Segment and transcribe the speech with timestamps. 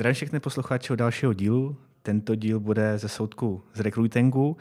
[0.00, 1.76] Zdravím všechny posluchače dalšího dílu.
[2.02, 4.56] Tento díl bude ze soudku z rekrutingu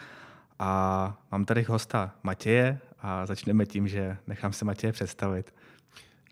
[0.59, 5.53] a mám tady hosta Matěje a začneme tím, že nechám se Matěje představit.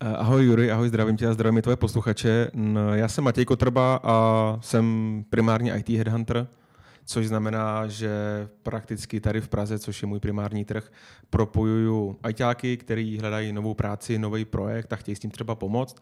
[0.00, 2.50] Eh, ahoj Jury, ahoj, zdravím tě a zdravím tvoje posluchače.
[2.94, 6.46] Já jsem Matěj Kotrba a jsem primárně IT headhunter,
[7.04, 8.10] což znamená, že
[8.62, 10.90] prakticky tady v Praze, což je můj primární trh,
[11.30, 15.96] propojuju ITáky, který hledají novou práci, nový projekt a chtějí s tím třeba pomoct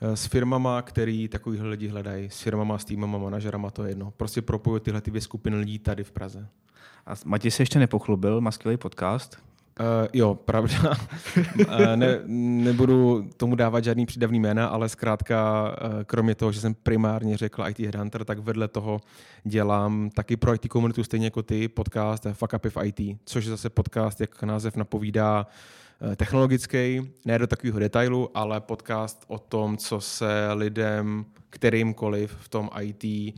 [0.00, 4.12] s firmama, který takovýhle lidi hledají, s firmama, s týmama, manažerama, to je jedno.
[4.16, 6.46] Prostě propojuji tyhle ty dvě skupiny lidí tady v Praze.
[7.06, 9.38] A Matěj se ještě nepochlubil, má skvělý podcast.
[9.80, 10.74] Uh, jo, pravda.
[10.88, 11.66] uh,
[11.96, 15.70] ne, nebudu tomu dávat žádný přídavný jména, ale zkrátka,
[16.06, 19.00] kromě toho, že jsem primárně řekl IT Headhunter, tak vedle toho
[19.44, 23.50] dělám taky pro IT komunitu stejně jako ty podcast Fuck Up v IT, což je
[23.50, 25.81] zase podcast, jak název napovídá, uh, Eh,
[26.16, 32.70] technologický, ne do takového detailu, ale podcast o tom, co se lidem kterýmkoliv v tom
[32.80, 33.34] IT eh,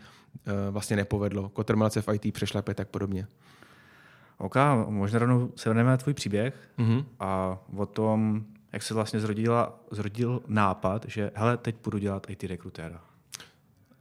[0.71, 1.49] vlastně nepovedlo.
[1.49, 3.27] Kotrmelce v IT přešlape tak podobně.
[4.39, 4.57] OK,
[4.89, 7.05] možná rovnou se vrneme na tvůj příběh mm-hmm.
[7.21, 12.45] a o tom, jak se vlastně zrodila, zrodil nápad, že hele, teď budu dělat IT
[12.45, 13.01] rekrutéra.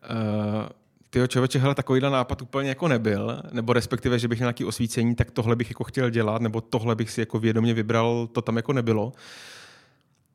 [0.10, 0.70] Uh,
[1.14, 5.16] ty člověče, hele, takovýhle nápad úplně jako nebyl, nebo respektive, že bych měl nějaký osvícení,
[5.16, 8.58] tak tohle bych jako chtěl dělat, nebo tohle bych si jako vědomě vybral, to tam
[8.58, 9.14] jako nebylo.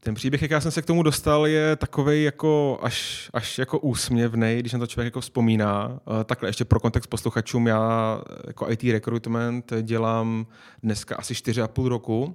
[0.00, 3.78] Ten příběh, jak já jsem se k tomu dostal, je takový jako až, až jako
[3.78, 6.00] úsměvný, když na to člověk jako vzpomíná.
[6.24, 10.46] Takhle ještě pro kontext posluchačům, já jako IT recruitment dělám
[10.82, 12.34] dneska asi 4,5 roku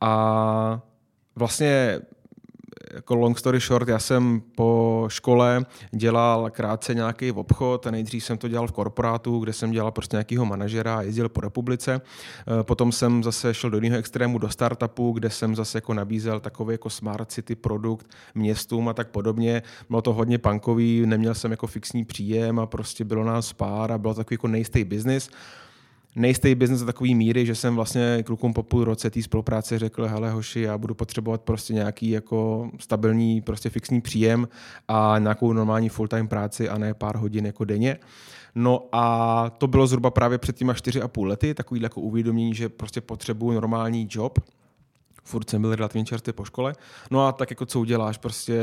[0.00, 0.80] a
[1.36, 2.00] vlastně
[2.92, 8.48] jako long story short, já jsem po škole dělal krátce nějaký obchod, nejdřív jsem to
[8.48, 12.00] dělal v korporátu, kde jsem dělal prostě nějakého manažera a jezdil po republice.
[12.00, 16.40] Eh, potom jsem zase šel do jiného extrému, do startupu, kde jsem zase jako nabízel
[16.40, 19.62] takový jako smart city produkt městům a tak podobně.
[19.88, 23.98] Bylo to hodně punkový, neměl jsem jako fixní příjem a prostě bylo nás pár a
[23.98, 25.30] bylo takový jako nejistý business
[26.16, 30.06] nejistý biznes do takový míry, že jsem vlastně klukům po půl roce té spolupráce řekl,
[30.06, 34.48] hele hoši, já budu potřebovat prostě nějaký jako stabilní, prostě fixní příjem
[34.88, 37.98] a nějakou normální full-time práci a ne pár hodin jako denně.
[38.54, 42.54] No a to bylo zhruba právě před těma čtyři a půl lety, takový jako uvědomění,
[42.54, 44.38] že prostě potřebuju normální job,
[45.24, 46.74] furt jsem byl relativně čerstvě po škole.
[47.10, 48.60] No a tak jako co uděláš, prostě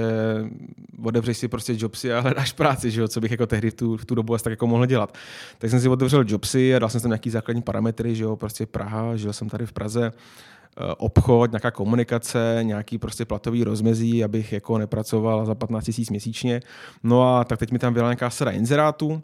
[1.03, 3.07] otevřeš si prostě jobsy a hledáš práci, že jo?
[3.07, 5.17] co bych jako tehdy v tu, v tu dobu asi tak jako mohl dělat.
[5.57, 8.65] Tak jsem si otevřel jobsy a dal jsem tam nějaký základní parametry, že jo, prostě
[8.65, 14.53] Praha, žil jsem tady v Praze, eh, obchod, nějaká komunikace, nějaký prostě platový rozmezí, abych
[14.53, 16.61] jako nepracoval za 15 000 měsíčně.
[17.03, 19.23] No a tak teď mi tam byla nějaká sada inzerátů,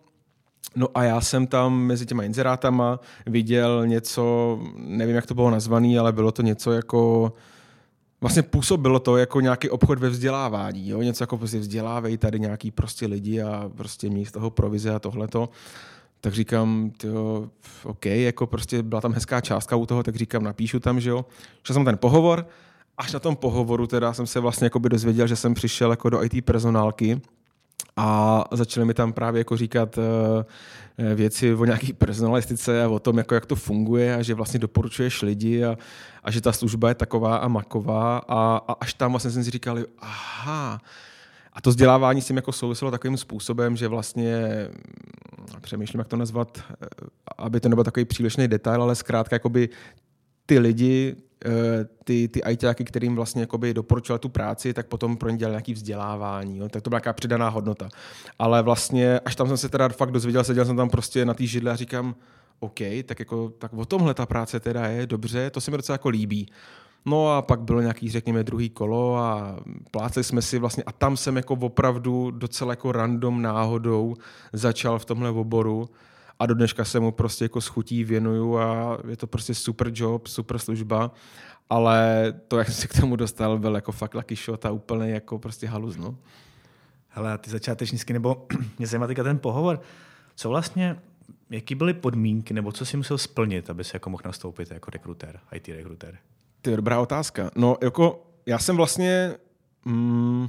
[0.76, 6.00] No a já jsem tam mezi těma inzerátama viděl něco, nevím, jak to bylo nazvaný,
[6.00, 7.34] ale bylo to něco jako
[8.22, 11.02] vlastně působilo to jako nějaký obchod ve vzdělávání, jo?
[11.02, 15.00] něco jako prostě vzdělávej tady nějaký prostě lidi a prostě mít z toho provize a
[15.00, 15.50] tohleto.
[16.22, 17.50] Tak říkám, tyjo,
[17.84, 21.25] OK, jako prostě byla tam hezká částka u toho, tak říkám, napíšu tam, že jo.
[21.64, 22.48] Šel jsem ten pohovor,
[22.98, 26.09] až na tom pohovoru teda jsem se vlastně jako by dozvěděl, že jsem přišel jako
[26.09, 27.22] do IT personálky,
[27.97, 30.03] a začali mi tam právě jako říkat uh,
[31.16, 35.22] věci o nějaké personalistice a o tom, jako jak to funguje a že vlastně doporučuješ
[35.22, 35.78] lidi a,
[36.24, 38.18] a že ta služba je taková a maková.
[38.18, 40.81] A, a až tam vlastně jsem si říkal, aha,
[41.53, 44.47] a to vzdělávání s tím jako souviselo takovým způsobem, že vlastně
[45.53, 46.88] mm, přemýšlím, jak to nazvat, eh,
[47.38, 49.69] aby to nebyl takový přílišný detail, ale zkrátka jakoby
[50.45, 55.29] ty lidi Eh, ty, ty ITáky, kterým vlastně jakoby doporučil tu práci, tak potom pro
[55.29, 56.57] ně dělal nějaký vzdělávání.
[56.57, 56.69] Jo?
[56.69, 57.89] Tak to byla nějaká přidaná hodnota.
[58.39, 61.45] Ale vlastně, až tam jsem se teda fakt dozvěděl, seděl jsem tam prostě na té
[61.45, 62.16] židle a říkám,
[62.59, 65.94] OK, tak, jako, tak o tomhle ta práce teda je, dobře, to se mi docela
[65.94, 66.47] jako líbí.
[67.06, 69.59] No a pak bylo nějaký, řekněme, druhý kolo a
[69.91, 74.16] pláceli jsme si vlastně a tam jsem jako opravdu docela jako random náhodou
[74.53, 75.89] začal v tomhle oboru
[76.40, 80.27] a do dneška se mu prostě jako schutí věnuju a je to prostě super job,
[80.27, 81.12] super služba,
[81.69, 85.12] ale to, jak jsem se k tomu dostal, byl jako fakt lucky shot a úplně
[85.12, 86.18] jako prostě haluz, no.
[87.07, 89.81] Hele, ty začátečníky, nebo mě zajímá ten pohovor,
[90.36, 91.00] co vlastně,
[91.50, 95.39] jaký byly podmínky, nebo co si musel splnit, aby se jako mohl nastoupit jako rekruter,
[95.54, 96.18] IT rekruter?
[96.62, 97.51] To je dobrá otázka.
[97.56, 99.36] No, jako já jsem vlastně,
[99.86, 100.48] mm,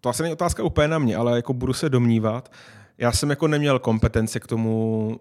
[0.00, 2.52] to asi není otázka úplně na mě, ale jako budu se domnívat,
[2.98, 5.20] já jsem jako neměl kompetence k tomu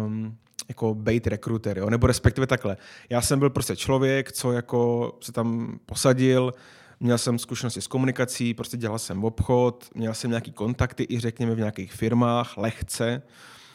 [0.00, 0.36] um,
[0.68, 1.90] jako být rekruter, jo?
[1.90, 2.76] nebo respektive takhle.
[3.10, 6.54] Já jsem byl prostě člověk, co jako se tam posadil,
[7.00, 11.54] měl jsem zkušenosti s komunikací, prostě dělal jsem obchod, měl jsem nějaký kontakty i řekněme
[11.54, 13.22] v nějakých firmách, lehce,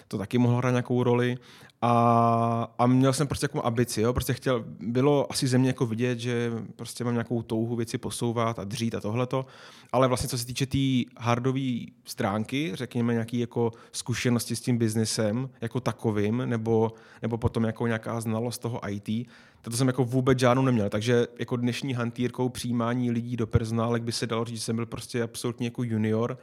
[0.07, 1.37] to taky mohlo hrát nějakou roli
[1.83, 4.13] A, a měl jsem prostě jako ambici, jo?
[4.13, 8.63] prostě chtěl, bylo asi země jako vidět, že prostě mám nějakou touhu věci posouvat a
[8.63, 9.45] dřít a tohleto,
[9.91, 14.77] ale vlastně co se týče té tý hardové stránky, řekněme nějaký jako zkušenosti s tím
[14.77, 19.27] biznesem jako takovým, nebo, nebo potom jako nějaká znalost toho IT,
[19.61, 24.11] to jsem jako vůbec žádnou neměl, takže jako dnešní hantýrkou přijímání lidí do personálek by
[24.11, 26.37] se dalo říct, že jsem byl prostě absolutně jako junior,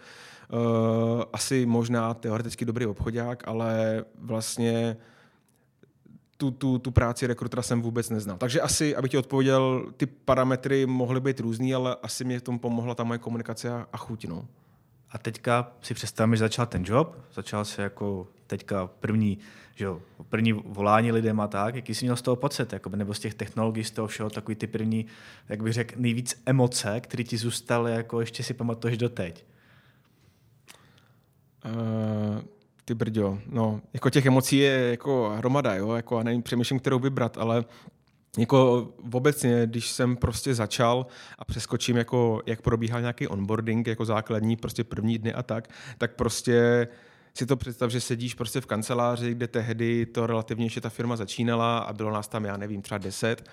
[0.53, 0.59] uh,
[1.33, 4.97] asi možná teoreticky dobrý obchodák, ale vlastně
[6.39, 8.37] tu, tu, tu práci rekrutra jsem vůbec neznal.
[8.37, 12.59] Takže asi, abych ti odpověděl, ty parametry mohly být různý, ale asi mě v tom
[12.59, 14.25] pomohla ta moje komunikace a, a chuť.
[14.25, 14.45] No.
[15.11, 19.39] A teďka si představím, že začal ten job, začal se jako teďka první,
[19.75, 23.15] že jo, první volání lidem a tak, jaký jsi měl z toho pocit, jakoby, nebo
[23.15, 25.07] z těch technologií, z toho všeho, takový ty první,
[25.49, 29.45] jak bych řekl, nejvíc emoce, které ti zůstaly, jako ještě si pamatuješ doteď?
[31.65, 32.41] Uh
[32.89, 36.99] ty brďo, no, jako těch emocí je jako hromada, jo, jako a nevím, přemýšlím, kterou
[36.99, 37.65] vybrat, ale
[38.39, 41.07] jako obecně, když jsem prostě začal
[41.39, 45.69] a přeskočím, jako, jak probíhal nějaký onboarding, jako základní, prostě první dny a tak,
[45.99, 46.89] tak prostě
[47.35, 51.17] si to představ, že sedíš prostě v kanceláři, kde tehdy to relativně ještě ta firma
[51.17, 53.49] začínala a bylo nás tam, já nevím, třeba deset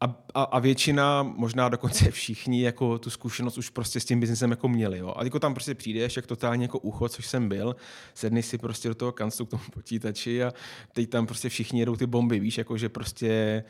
[0.00, 4.50] a, a, a většina, možná dokonce všichni, jako tu zkušenost už prostě s tím biznesem
[4.50, 4.98] jako měli.
[4.98, 5.14] Jo.
[5.16, 7.76] A jako tam prostě přijdeš jak totálně jako ucho, což jsem byl,
[8.14, 10.52] sedni si prostě do toho kanclu k tomu počítači a
[10.92, 13.64] teď tam prostě všichni jedou ty bomby, víš, jako že prostě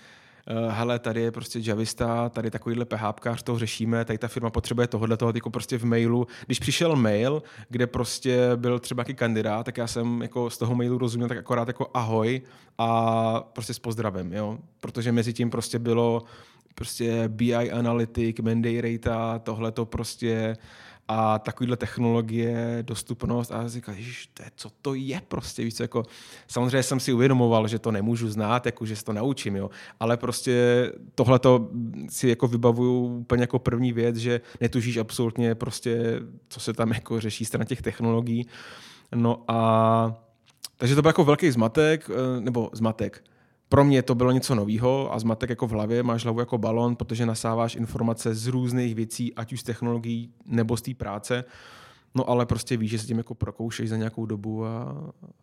[0.68, 5.16] hele, tady je prostě Javista, tady takovýhle PHPkář, toho řešíme, tady ta firma potřebuje tohle,
[5.16, 6.26] toho, jako prostě v mailu.
[6.46, 10.74] Když přišel mail, kde prostě byl třeba jaký kandidát, tak já jsem jako z toho
[10.74, 12.42] mailu rozuměl tak akorát jako ahoj
[12.78, 14.58] a prostě s pozdravem, jo.
[14.80, 16.22] Protože mezi tím prostě bylo
[16.74, 20.56] prostě BI Analytic, Menday Rate, tohle to prostě
[21.08, 23.94] a takovýhle technologie, dostupnost a říkal,
[24.34, 26.04] to co to je prostě, víc jako,
[26.48, 29.70] samozřejmě jsem si uvědomoval, že to nemůžu znát, jako, že se to naučím, jo,
[30.00, 31.68] ale prostě tohle to
[32.08, 37.20] si jako vybavuju úplně jako první věc, že netužíš absolutně prostě, co se tam jako
[37.20, 38.46] řeší stran těch technologií,
[39.14, 40.26] no a
[40.76, 43.24] takže to byl jako velký zmatek, eh, nebo zmatek,
[43.68, 46.96] pro mě to bylo něco nového a zmatek jako v hlavě, máš hlavu jako balon,
[46.96, 51.44] protože nasáváš informace z různých věcí, ať už z technologií nebo z té práce.
[52.14, 54.94] No ale prostě víš, že se tím jako prokoušeš za nějakou dobu a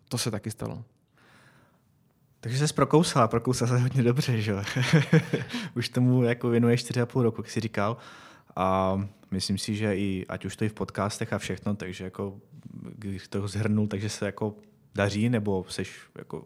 [0.10, 0.84] to se taky stalo.
[2.40, 4.56] Takže se prokousala, prokousala se hodně dobře, že
[5.76, 7.98] Už tomu jako věnuješ 4,5 roku, jak jsi říkal.
[8.56, 8.98] A
[9.32, 12.38] myslím si, že i ať už to i v podcastech a všechno, takže jako,
[12.96, 14.56] když to zhrnul, takže se jako
[14.96, 16.46] daří, nebo seš jako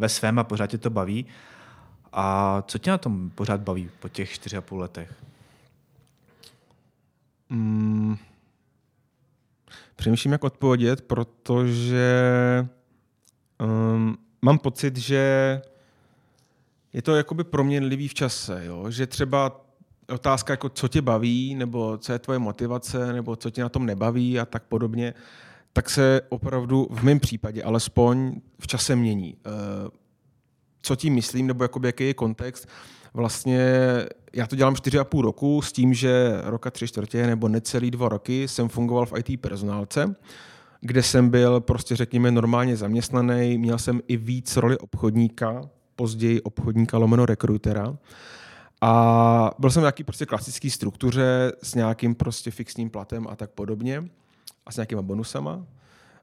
[0.00, 1.26] ve svém a pořád tě to baví.
[2.12, 5.14] A co tě na tom pořád baví po těch čtyři a půl letech?
[7.48, 8.16] Mm,
[9.96, 12.08] přemýšlím, jak odpovědět, protože
[13.58, 15.62] um, mám pocit, že
[16.92, 18.90] je to jakoby proměnlivý v čase, jo?
[18.90, 19.60] že třeba
[20.08, 23.86] otázka, jako co tě baví, nebo co je tvoje motivace, nebo co tě na tom
[23.86, 25.14] nebaví a tak podobně,
[25.72, 29.36] tak se opravdu v mém případě alespoň v čase mění.
[29.46, 29.50] Eh,
[30.82, 32.68] co tím myslím, nebo jakoby, jaký je kontext?
[33.14, 33.60] Vlastně
[34.32, 38.48] já to dělám 4,5 roku s tím, že roka tři čtvrtě nebo necelý dva roky
[38.48, 40.14] jsem fungoval v IT personálce,
[40.80, 45.62] kde jsem byl prostě řekněme normálně zaměstnaný, měl jsem i víc roli obchodníka,
[45.96, 47.96] později obchodníka lomeno rekrutera.
[48.80, 53.50] A byl jsem v nějaký prostě klasický struktuře s nějakým prostě fixním platem a tak
[53.50, 54.04] podobně
[54.66, 55.66] a s nějakýma bonusama.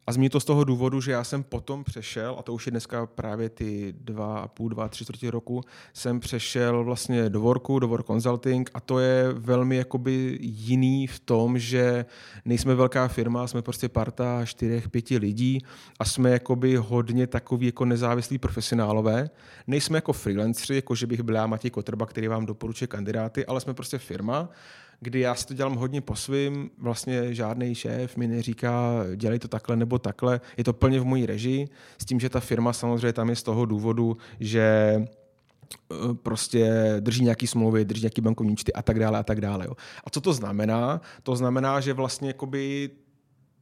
[0.07, 2.71] A zmíním to z toho důvodu, že já jsem potom přešel, a to už je
[2.71, 5.61] dneska právě ty dva a půl, dva, tři čtvrtě roku,
[5.93, 11.19] jsem přešel vlastně do Worku, do Work Consulting a to je velmi jakoby jiný v
[11.19, 12.05] tom, že
[12.45, 15.59] nejsme velká firma, jsme prostě parta čtyřech, pěti lidí
[15.99, 19.29] a jsme jakoby hodně takový jako nezávislí profesionálové.
[19.67, 23.61] Nejsme jako freelanceri, jako že bych byl já Matěj Kotrba, který vám doporučuje kandidáty, ale
[23.61, 24.49] jsme prostě firma,
[24.99, 29.47] kdy já si to dělám hodně po svým, vlastně žádný šéf mi neříká, dělej to
[29.47, 33.13] takhle nebo takhle, je to plně v mojí režii, s tím, že ta firma samozřejmě
[33.13, 38.73] tam je z toho důvodu, že eh, prostě drží nějaký smlouvy, drží nějaký bankovní účty
[38.73, 39.65] a tak dále a tak dále.
[39.65, 39.73] Jo.
[40.03, 41.01] A co to znamená?
[41.23, 42.89] To znamená, že vlastně jakoby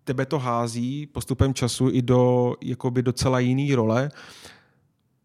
[0.03, 4.11] tebe to hází postupem času i do jakoby docela jiný role,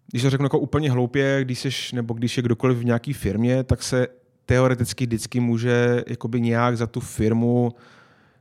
[0.07, 3.65] když to řeknu jako úplně hloupě, když jsi, nebo když je kdokoliv v nějaké firmě,
[3.65, 4.07] tak se
[4.51, 7.73] teoreticky vždycky může jakoby nějak za tu firmu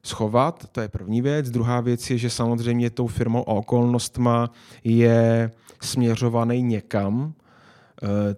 [0.04, 1.50] schovat, to je první věc.
[1.50, 4.51] Druhá věc je, že samozřejmě tou firmou a okolnostma
[4.84, 5.51] je
[5.82, 7.34] směřovaný někam,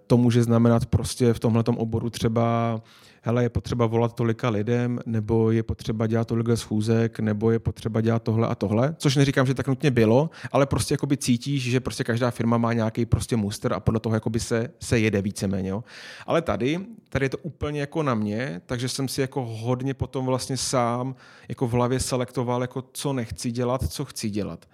[0.08, 2.82] to může znamenat prostě v tomhle oboru třeba
[3.22, 8.02] hele, je potřeba volat tolika lidem, nebo je potřeba dělat tolik schůzek, nebo je potřeba
[8.02, 11.80] dělat tohle a tohle, což neříkám, že tak nutně bylo, ale prostě jakoby cítíš, že
[11.80, 15.70] prostě každá firma má nějaký prostě muster a podle toho jakoby se, se jede víceméně.
[15.70, 15.84] Jo.
[16.28, 20.26] Ale tady, tady je to úplně jako na mě, takže jsem si jako hodně potom
[20.26, 21.16] vlastně sám
[21.50, 24.66] jako v hlavě selektoval, jako co nechci dělat, co chci dělat.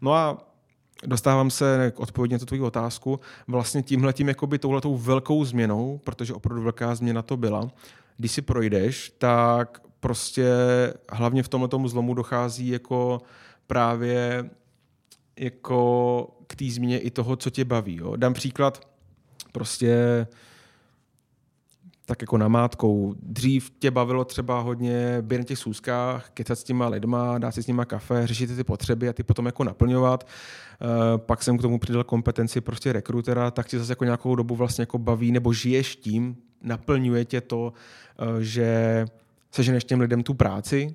[0.00, 0.55] No a
[1.04, 3.20] dostávám se k odpovědi na tu tvoji otázku.
[3.48, 7.70] Vlastně tímhletím jakoby touhletou velkou změnou, protože opravdu velká změna to byla,
[8.16, 10.48] když si projdeš, tak prostě
[11.12, 13.20] hlavně v tomhle zlomu dochází jako
[13.66, 14.50] právě
[15.36, 17.96] jako k té změně i toho, co tě baví.
[17.96, 18.16] Jo.
[18.16, 18.88] Dám příklad,
[19.52, 20.26] prostě
[22.06, 23.14] tak jako namátkou.
[23.22, 27.62] Dřív tě bavilo třeba hodně být na těch sůzkách, kecat s těma lidma, dát si
[27.62, 30.26] s nima kafe, řešit ty potřeby a ty potom jako naplňovat.
[30.80, 34.56] Uh, pak jsem k tomu přidal kompetenci prostě rekrutera, tak ti zase jako nějakou dobu
[34.56, 37.72] vlastně jako baví, nebo žiješ tím, naplňuje tě to,
[38.20, 39.04] uh, že
[39.50, 40.94] seženeš těm lidem tu práci,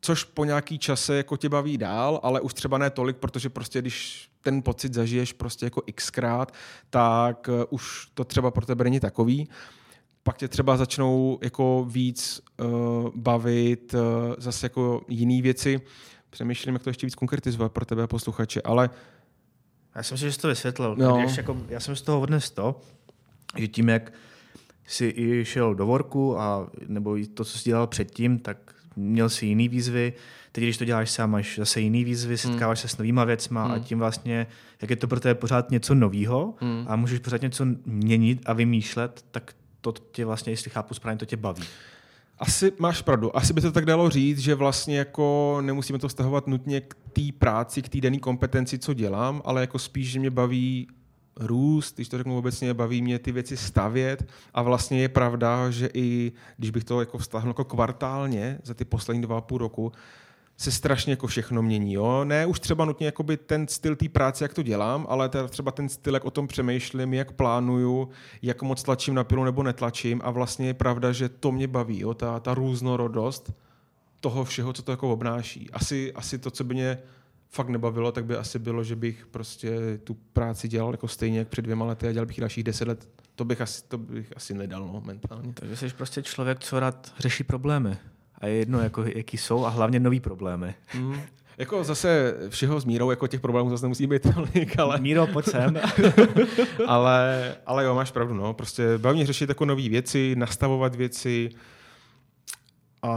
[0.00, 3.80] což po nějaký čase jako tě baví dál, ale už třeba ne tolik, protože prostě
[3.80, 6.52] když ten pocit zažiješ prostě jako xkrát,
[6.90, 9.48] tak uh, už to třeba pro tebe není takový
[10.28, 14.00] pak tě třeba začnou jako víc uh, bavit uh,
[14.38, 15.80] zase jako jiné věci.
[16.30, 18.90] Přemýšlím, jak to ještě víc konkretizovat pro tebe posluchače, ale
[19.94, 20.96] já jsem si, že jsi to vysvětlil.
[20.98, 21.26] No.
[21.36, 22.80] jako, já jsem z toho odnes to,
[23.56, 24.12] že tím, jak
[24.86, 29.46] jsi i šel do worku a nebo to, co jsi dělal předtím, tak měl si
[29.46, 30.12] jiný výzvy.
[30.52, 32.52] Teď, když to děláš sám, máš zase jiný výzvy, hmm.
[32.52, 32.88] setkáváš hmm.
[32.88, 33.72] se s novýma věcma hmm.
[33.72, 34.46] a tím vlastně,
[34.82, 36.84] jak je to pro tebe pořád něco novýho hmm.
[36.88, 41.26] a můžeš pořád něco měnit a vymýšlet, tak to tě vlastně, jestli chápu správně, to
[41.26, 41.62] tě baví.
[42.38, 43.36] Asi máš pravdu.
[43.36, 47.22] Asi by to tak dalo říct, že vlastně jako nemusíme to vztahovat nutně k té
[47.38, 50.88] práci, k té dané kompetenci, co dělám, ale jako spíš, že mě baví
[51.36, 55.90] růst, když to řeknu obecně, baví mě ty věci stavět a vlastně je pravda, že
[55.94, 59.92] i když bych to jako vztahnul jako kvartálně za ty poslední dva a půl roku,
[60.60, 61.92] se strašně jako všechno mění.
[61.92, 62.24] Jo?
[62.24, 65.88] Ne už třeba nutně jakoby ten styl té práce, jak to dělám, ale třeba ten
[65.88, 68.08] styl, jak o tom přemýšlím, jak plánuju,
[68.42, 72.00] jak moc tlačím na pilu nebo netlačím a vlastně je pravda, že to mě baví,
[72.00, 72.14] jo?
[72.14, 73.52] Ta, ta různorodost
[74.20, 75.70] toho všeho, co to jako obnáší.
[75.72, 76.98] Asi, asi to, co by mě
[77.50, 81.48] fakt nebavilo, tak by asi bylo, že bych prostě tu práci dělal jako stejně jak
[81.48, 83.08] před dvěma lety a dělal bych dalších deset let.
[83.34, 85.52] To bych asi, to bych asi nedal no, mentálně.
[85.52, 87.96] Takže jsi prostě člověk, co rád řeší problémy
[88.38, 90.74] a je jedno, jako, jaký jsou a hlavně nový problémy.
[90.94, 91.20] Mm.
[91.58, 95.00] Jako zase všeho s mírou, jako těch problémů zase nemusí být tolik, ale...
[95.00, 95.80] Míro, pojď sem.
[96.86, 98.54] ale, ale jo, máš pravdu, no.
[98.54, 101.50] Prostě baví mě řešit jako nové věci, nastavovat věci
[103.02, 103.12] a...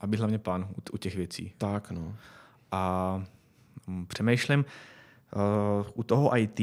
[0.00, 1.52] A být hlavně pán u, u těch věcí.
[1.58, 2.14] Tak, no.
[2.72, 3.24] A
[3.86, 4.64] mm, přemýšlím,
[5.36, 6.60] uh, u toho IT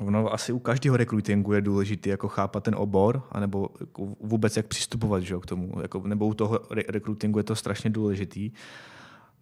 [0.00, 4.66] Ono asi u každého rekrutingu je důležité jako chápat ten obor, anebo jako vůbec jak
[4.66, 5.72] přistupovat že, k tomu.
[5.82, 8.50] Jako, nebo u toho re- rekrutingu je to strašně důležitý.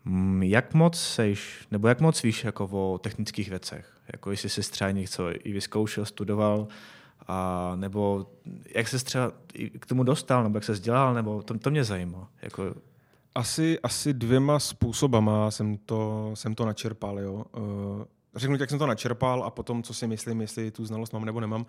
[0.05, 3.93] Mm, jak moc seš, nebo jak moc víš jako o technických věcech?
[4.13, 6.69] Jako jestli jsi třeba něco i vyzkoušel, studoval,
[7.27, 8.27] a nebo
[8.75, 9.33] jak se třeba
[9.81, 12.29] k tomu dostal, nebo jak se dělal, nebo to, to mě zajímá.
[12.43, 12.75] Jako...
[13.35, 17.19] Asi, asi dvěma způsobama jsem to, jsem to načerpal.
[17.19, 17.45] Jo.
[18.35, 21.41] Řeknu, jak jsem to načerpal a potom, co si myslím, jestli tu znalost mám nebo
[21.41, 21.67] nemám.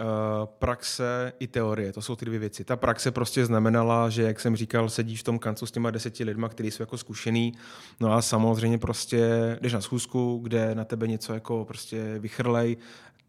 [0.00, 2.64] Uh, praxe i teorie, to jsou ty dvě věci.
[2.64, 6.24] Ta praxe prostě znamenala, že, jak jsem říkal, sedíš v tom kancu s těma deseti
[6.24, 7.52] lidma, kteří jsou jako zkušený,
[8.00, 9.28] no a samozřejmě prostě
[9.60, 12.76] jdeš na schůzku, kde na tebe něco jako prostě vychrlej,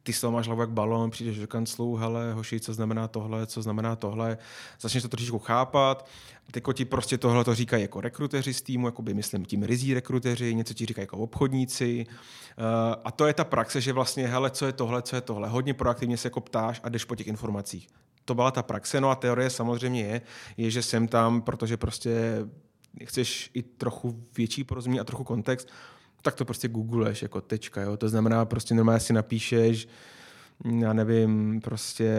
[0.04, 3.48] ty z toho máš hlavu jak balon, přijdeš do kanclu, hele, hoši, co znamená tohle,
[3.48, 4.38] co znamená tohle,
[4.82, 6.08] začneš to trošičku chápat,
[6.52, 9.94] teď ti prostě tohle to říkají jako rekruteři z týmu, jako by myslím tím rizí
[9.94, 12.06] rekruteři, něco ti říkají jako obchodníci.
[12.08, 12.66] Uh,
[13.06, 15.74] a to je ta praxe, že vlastně, hele, co je tohle, co je tohle, hodně
[15.74, 17.88] proaktivně se jako ptáš a jdeš po těch informacích.
[18.26, 20.22] To byla ta praxe, no a teorie samozřejmě je,
[20.58, 22.14] je, že jsem tam, protože prostě
[23.04, 25.70] chceš i trochu větší porozumění a trochu kontext,
[26.24, 27.98] tak to prostě googleš jako tečka, jo.
[27.98, 29.88] To znamená, prostě normálně si napíšeš,
[30.80, 32.14] já nevím, prostě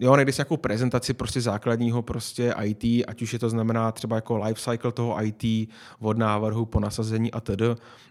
[0.00, 4.36] jo, nejdeš nějakou prezentaci prostě základního prostě IT, ať už je to znamená třeba jako
[4.36, 7.62] life cycle toho IT od návrhu po nasazení a td.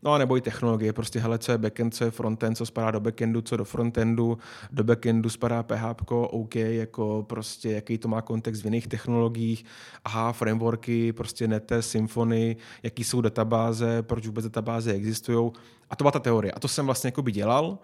[0.04, 2.92] No a nebo i technologie, prostě hele, co je backend, co je frontend, co spadá
[2.92, 4.38] do backendu, co do frontendu,
[4.72, 9.66] do backendu spadá PHP, OK, jako prostě jaký to má kontext v jiných technologiích,
[10.06, 15.52] aha, frameworky, prostě Nete, Symfony, jaký jsou databáze, proč vůbec databáze existují.
[15.90, 16.52] A to byla ta teorie.
[16.52, 17.78] A to jsem vlastně jako by dělal,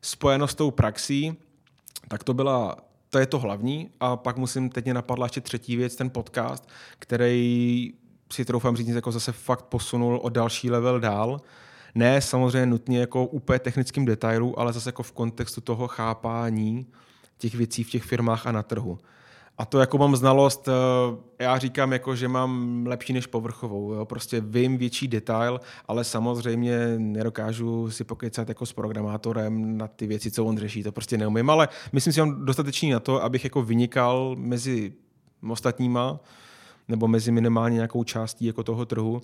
[0.00, 1.36] spojeno s tou praxí,
[2.08, 2.76] tak to byla
[3.12, 3.90] to je to hlavní.
[4.00, 7.92] A pak musím, teď mě napadla ještě třetí věc, ten podcast, který
[8.32, 11.40] si troufám říct, jako zase fakt posunul o další level dál.
[11.94, 16.86] Ne samozřejmě nutně jako úplně technickým detailu, ale zase jako v kontextu toho chápání
[17.38, 18.98] těch věcí v těch firmách a na trhu.
[19.58, 20.72] A to jako mám znalost, eh,
[21.44, 23.92] já říkám jako, že mám lepší než povrchovou.
[23.92, 24.04] Jo?
[24.04, 30.30] Prostě vím větší detail, ale samozřejmě nedokážu si pokecat jako s programátorem na ty věci,
[30.30, 30.82] co on řeší.
[30.82, 34.92] To prostě neumím, ale myslím si, že mám dostatečný na to, abych jako vynikal mezi
[35.50, 36.20] ostatníma
[36.88, 39.20] nebo mezi minimálně nějakou částí jako toho trhu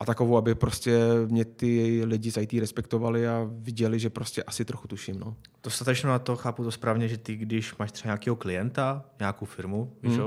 [0.00, 4.64] a takovou, aby prostě mě ty lidi z IT respektovali a viděli, že prostě asi
[4.64, 5.20] trochu tuším.
[5.20, 5.36] No.
[5.62, 9.92] Dostatečně na to chápu to správně, že ty, když máš třeba nějakého klienta, nějakou firmu,
[10.02, 10.10] mm.
[10.10, 10.20] víš,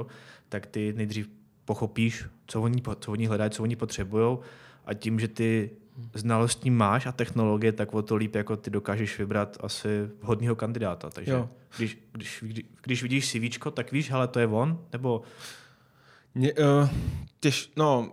[0.49, 1.29] tak ty nejdřív
[1.65, 4.37] pochopíš, co oni, co oni hledají, co oni potřebují
[4.85, 5.71] a tím, že ty
[6.13, 9.89] znalostí máš a technologie, tak o to líp jako ty dokážeš vybrat asi
[10.21, 11.09] vhodného kandidáta.
[11.09, 11.49] Takže jo.
[11.77, 12.43] když, když,
[12.81, 15.21] když, vidíš CV, tak víš, hele, to je on, nebo...
[16.37, 16.89] Mě, uh,
[17.39, 18.11] těž, no,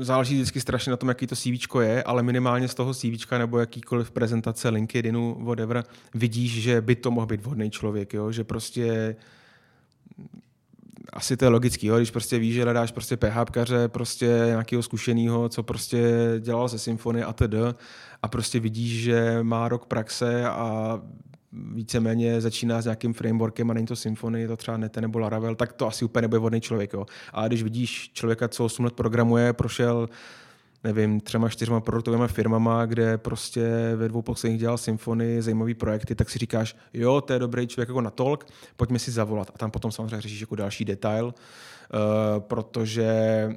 [0.00, 3.58] záleží vždycky strašně na tom, jaký to CV je, ale minimálně z toho CV nebo
[3.58, 8.32] jakýkoliv prezentace LinkedInu, whatever, vidíš, že by to mohl být vhodný člověk, jo?
[8.32, 9.16] že prostě
[11.12, 11.96] asi to je logický, jo?
[11.96, 16.00] když prostě víš, že hledáš prostě PHPkaře, prostě nějakého zkušeného, co prostě
[16.40, 17.54] dělal se symfony a td.
[18.22, 21.00] A prostě vidíš, že má rok praxe a
[21.74, 25.72] víceméně začíná s nějakým frameworkem a není to Symfony, to třeba Nete nebo Laravel, tak
[25.72, 26.92] to asi úplně nebude vhodný člověk.
[26.92, 27.06] Jo.
[27.32, 30.08] A když vidíš člověka, co 8 let programuje, prošel
[30.84, 36.30] nevím, třema, čtyřma produktovými firmama, kde prostě ve dvou posledních dělal symfony, zajímavý projekty, tak
[36.30, 38.46] si říkáš, jo, to je dobrý člověk jako na tolk,
[38.76, 39.50] pojďme si zavolat.
[39.54, 43.48] A tam potom samozřejmě řešíš jako další detail, uh, protože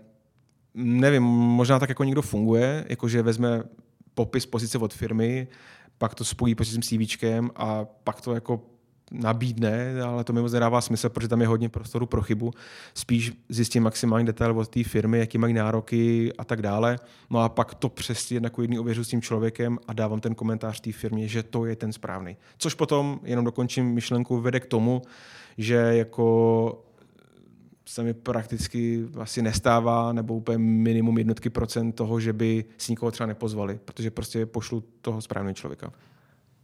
[0.74, 3.64] nevím, možná tak jako někdo funguje, jakože vezme
[4.14, 5.48] popis pozice od firmy,
[5.98, 8.62] pak to spojí s tím CVčkem a pak to jako
[9.12, 12.52] nabídne, ale to mi moc nedává smysl, protože tam je hodně prostoru pro chybu.
[12.94, 17.00] Spíš zjistím maximální detail od té firmy, jaký mají nároky a tak dále.
[17.30, 20.80] No a pak to přesně jednaku jedný ověřu s tím člověkem a dávám ten komentář
[20.80, 22.38] té firmě, že to je ten správný.
[22.58, 25.02] Což potom, jenom dokončím myšlenku, vede k tomu,
[25.58, 26.87] že jako
[27.88, 33.12] se mi prakticky asi nestává, nebo úplně minimum jednotky procent toho, že by si nikoho
[33.12, 35.94] třeba nepozvali, protože prostě pošlu toho správného člověka.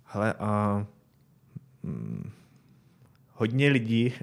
[0.06, 0.86] Hele, a
[1.84, 2.32] hm,
[3.34, 4.13] hodně lidí,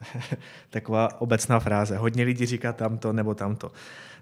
[0.70, 3.72] taková obecná fráze, hodně lidí říká tamto nebo tamto.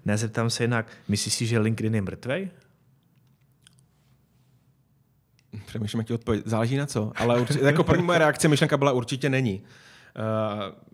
[0.05, 2.49] Nezeptám se jinak, myslíš si, že LinkedIn je mrtvej?
[5.65, 6.43] Přemýšlím, jak ti odpověď.
[6.45, 9.63] Záleží na co, ale určitě, jako první moje reakce myšlenka byla určitě není.
[10.15, 10.92] Uh,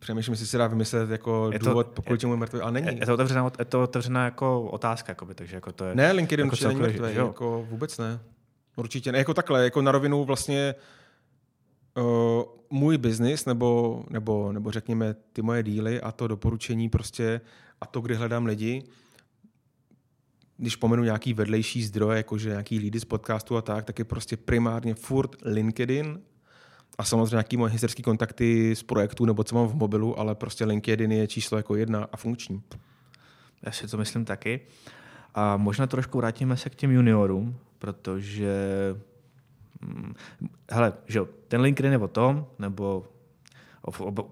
[0.00, 2.98] přemýšlím, jestli se dá vymyslet jako je to, důvod, pokud čemu mrtvý, ale není.
[3.00, 5.94] Je to otevřená, je to otevřená jako otázka, jakoby, takže jako to je...
[5.94, 8.20] Ne, LinkedIn jako určitě není mrtvý, jako vůbec ne.
[8.76, 10.74] Určitě ne, jako takhle, jako na rovinu vlastně
[11.96, 17.40] uh, můj biznis, nebo, nebo, nebo řekněme ty moje díly a to doporučení prostě
[17.80, 18.82] a to, kdy hledám lidi,
[20.56, 24.36] když pomenu nějaký vedlejší zdroje, jakože nějaký lídy z podcastu a tak, tak je prostě
[24.36, 26.20] primárně furt LinkedIn
[27.00, 30.64] a samozřejmě nějaký moje historické kontakty z projektu nebo co mám v mobilu, ale prostě
[30.64, 32.62] LinkedIn je číslo jako jedna a funkční.
[33.62, 34.60] Já si to myslím taky.
[35.34, 38.54] A možná trošku vrátíme se k těm juniorům, protože
[39.82, 40.14] hm,
[40.70, 43.06] hele, že ten LinkedIn je o tom, nebo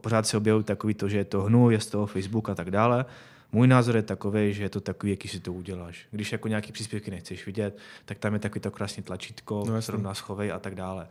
[0.01, 2.71] pořád se objevují takový to, že je to hnu, je z toho Facebook a tak
[2.71, 3.05] dále.
[3.53, 6.07] Můj názor je takový, že je to takový, jaký si to uděláš.
[6.11, 10.15] Když jako nějaký příspěvky nechceš vidět, tak tam je takový to krásný tlačítko, no, srovná
[10.15, 11.09] schovej a tak dále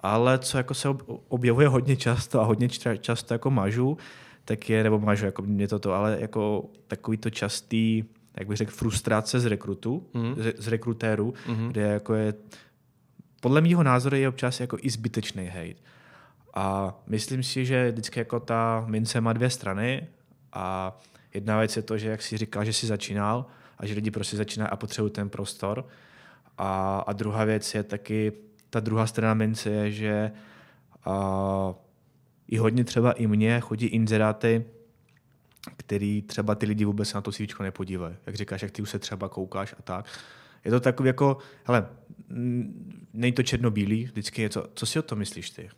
[0.00, 0.88] ale co jako se
[1.28, 2.68] objevuje hodně často a hodně
[3.00, 3.98] často jako mažu,
[4.44, 8.04] tak je, nebo mažu, jako mě to to, ale jako takový to častý,
[8.38, 10.34] jak bych řekl, frustrace z rekrutu, mm.
[10.56, 11.68] z, rekrutéru, mm.
[11.68, 12.34] kde jako je,
[13.40, 15.80] podle mého názoru je občas jako i zbytečný hate.
[16.54, 20.08] A myslím si, že vždycky jako ta mince má dvě strany
[20.52, 20.96] a
[21.34, 23.46] jedna věc je to, že jak si říkal, že jsi začínal
[23.78, 25.86] a že lidi prostě začínají a potřebují ten prostor.
[26.58, 28.32] A, a druhá věc je taky
[28.70, 30.32] ta druhá strana mince je, že
[31.04, 31.74] a,
[32.48, 34.64] i hodně třeba i mně chodí inzeráty,
[35.76, 38.16] který třeba ty lidi vůbec na to CV nepodívají.
[38.26, 40.06] Jak říkáš, jak ty už se třeba koukáš a tak.
[40.64, 41.88] Je to takový jako, hele,
[43.12, 45.70] není to černobílý, vždycky je to, co si o to myslíš ty?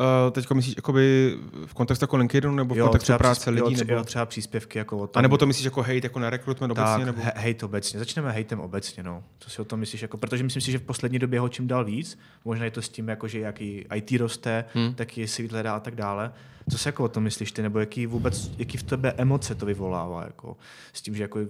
[0.00, 3.72] Uh, teď myslíš jakoby v kontextu jako LinkedInu nebo v jo, kontextu práce lidí?
[3.72, 3.92] Jo, nebo...
[3.92, 5.18] jo, třeba příspěvky jako o tom.
[5.18, 7.04] A nebo to myslíš jako hate jako na rekrutment obecně?
[7.04, 7.22] Tak, nebo?
[7.36, 7.98] hate obecně.
[7.98, 9.24] Začneme hatem obecně, no.
[9.38, 10.02] Co si o tom myslíš?
[10.02, 12.18] Jako, protože myslím si, že v poslední době ho čím dál víc.
[12.44, 14.94] Možná je to s tím, jako, že jaký IT roste, hmm.
[14.94, 16.32] tak je si hledá a tak dále.
[16.70, 17.62] Co si jako o tom myslíš ty?
[17.62, 20.24] Nebo jaký vůbec, jaký v tebe emoce to vyvolává?
[20.24, 20.56] Jako,
[20.92, 21.40] s tím, že jako,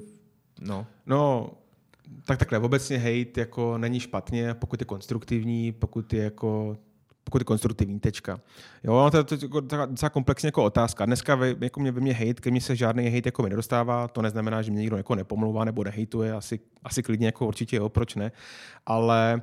[0.61, 0.87] no.
[1.07, 1.51] No,
[2.25, 6.77] tak takhle, obecně hate jako není špatně, pokud je konstruktivní, pokud je jako
[7.25, 8.41] pokud je konstruktivní, tečka.
[8.85, 11.07] Jo, to je to, docela komplexně jako otázka.
[11.07, 14.09] Dneska vy, jako mě, ve mě hejt, ke mně se žádný hejt jako mi nedostává,
[14.09, 17.89] to neznamená, že mě někdo jako nepomlouvá nebo nehejtuje, asi, asi klidně jako určitě jo,
[17.89, 18.33] proč ne,
[18.87, 19.43] ale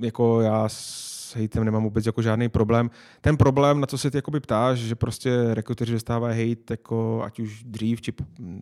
[0.00, 2.90] jako já s hejtem nemám vůbec jako žádný problém.
[3.20, 7.64] Ten problém, na co se ty ptáš, že prostě rekruteři dostávají hejt, jako ať už
[7.64, 8.12] dřív, či,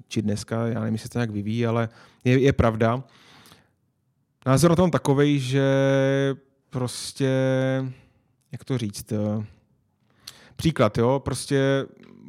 [0.08, 1.88] či dneska, já nevím, jestli se to nějak vyvíjí, ale
[2.24, 3.04] je, je pravda.
[4.46, 5.64] Názor na tom takovej, že
[6.70, 7.30] prostě
[8.52, 9.46] jak to říct, eh,
[10.56, 11.86] příklad, jo, prostě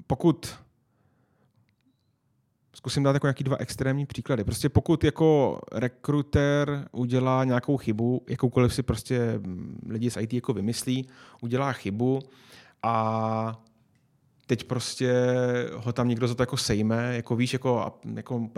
[0.07, 0.55] pokud
[2.73, 4.43] zkusím dát jako nějaký dva extrémní příklady.
[4.43, 9.39] Prostě pokud jako rekruter udělá nějakou chybu, jakoukoliv si prostě
[9.89, 11.07] lidi z IT jako vymyslí,
[11.41, 12.19] udělá chybu
[12.83, 13.63] a
[14.45, 15.13] teď prostě
[15.75, 18.49] ho tam někdo za to jako sejme, jako víš, jako, jako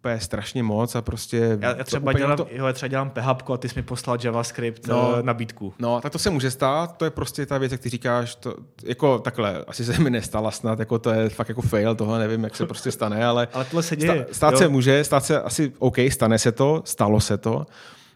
[0.00, 1.58] úplně strašně moc a prostě...
[1.60, 2.46] Já, já třeba, dělám, to...
[2.50, 5.74] jo, já třeba dělám PHP a ty jsi mi poslal JavaScript no, eh, nabídku.
[5.78, 8.54] No, tak to se může stát, to je prostě ta věc, jak ty říkáš, to,
[8.84, 12.44] jako takhle, asi se mi nestala snad, jako to je fakt jako fail, tohle nevím,
[12.44, 13.48] jak se prostě stane, ale...
[13.52, 14.22] ale tohle se děje.
[14.24, 14.58] Stát, stát jo.
[14.58, 17.66] se může, stát se asi, OK, stane se to, stalo se to,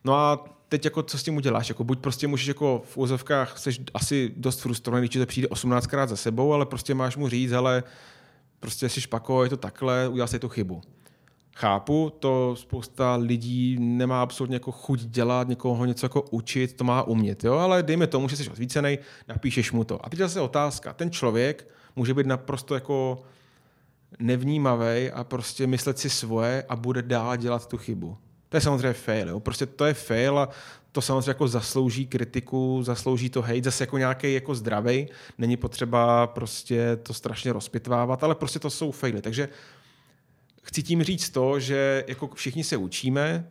[0.05, 1.69] no a teď jako co s tím uděláš?
[1.69, 6.07] Jako buď prostě můžeš jako v úzovkách, jsi asi dost frustrovaný, když to přijde 18krát
[6.07, 7.83] za sebou, ale prostě máš mu říct, ale
[8.61, 10.83] prostě jsi špako, je to takhle, udělal jsi tu chybu.
[11.57, 17.03] Chápu, to spousta lidí nemá absolutně jako chuť dělat, někoho něco jako učit, to má
[17.03, 17.55] umět, jo?
[17.55, 20.07] ale dejme tomu, že jsi osvícený, napíšeš mu to.
[20.07, 23.23] A teď zase otázka, ten člověk může být naprosto jako
[24.19, 28.17] nevnímavý a prostě myslet si svoje a bude dál dělat tu chybu.
[28.49, 29.41] To je samozřejmě fail, jo?
[29.41, 30.49] prostě to je fail a
[30.93, 36.27] to samozřejmě jako zaslouží kritiku, zaslouží to hejt, zase jako nějaký jako zdravý, není potřeba
[36.27, 39.23] prostě to strašně rozpitvávat, ale prostě to jsou faily.
[39.23, 39.49] Takže
[40.65, 43.51] chci tím říct to, že jako všichni se učíme,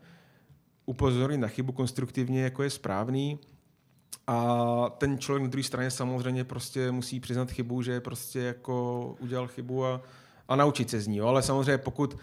[0.86, 3.40] upozornit na chybu konstruktivně, jako je správný,
[4.28, 9.48] a ten člověk na druhé straně samozřejmě prostě musí přiznat chybu, že prostě jako udělal
[9.48, 10.02] chybu a,
[10.48, 11.22] a naučit se z ní.
[11.22, 12.18] Ale samozřejmě pokud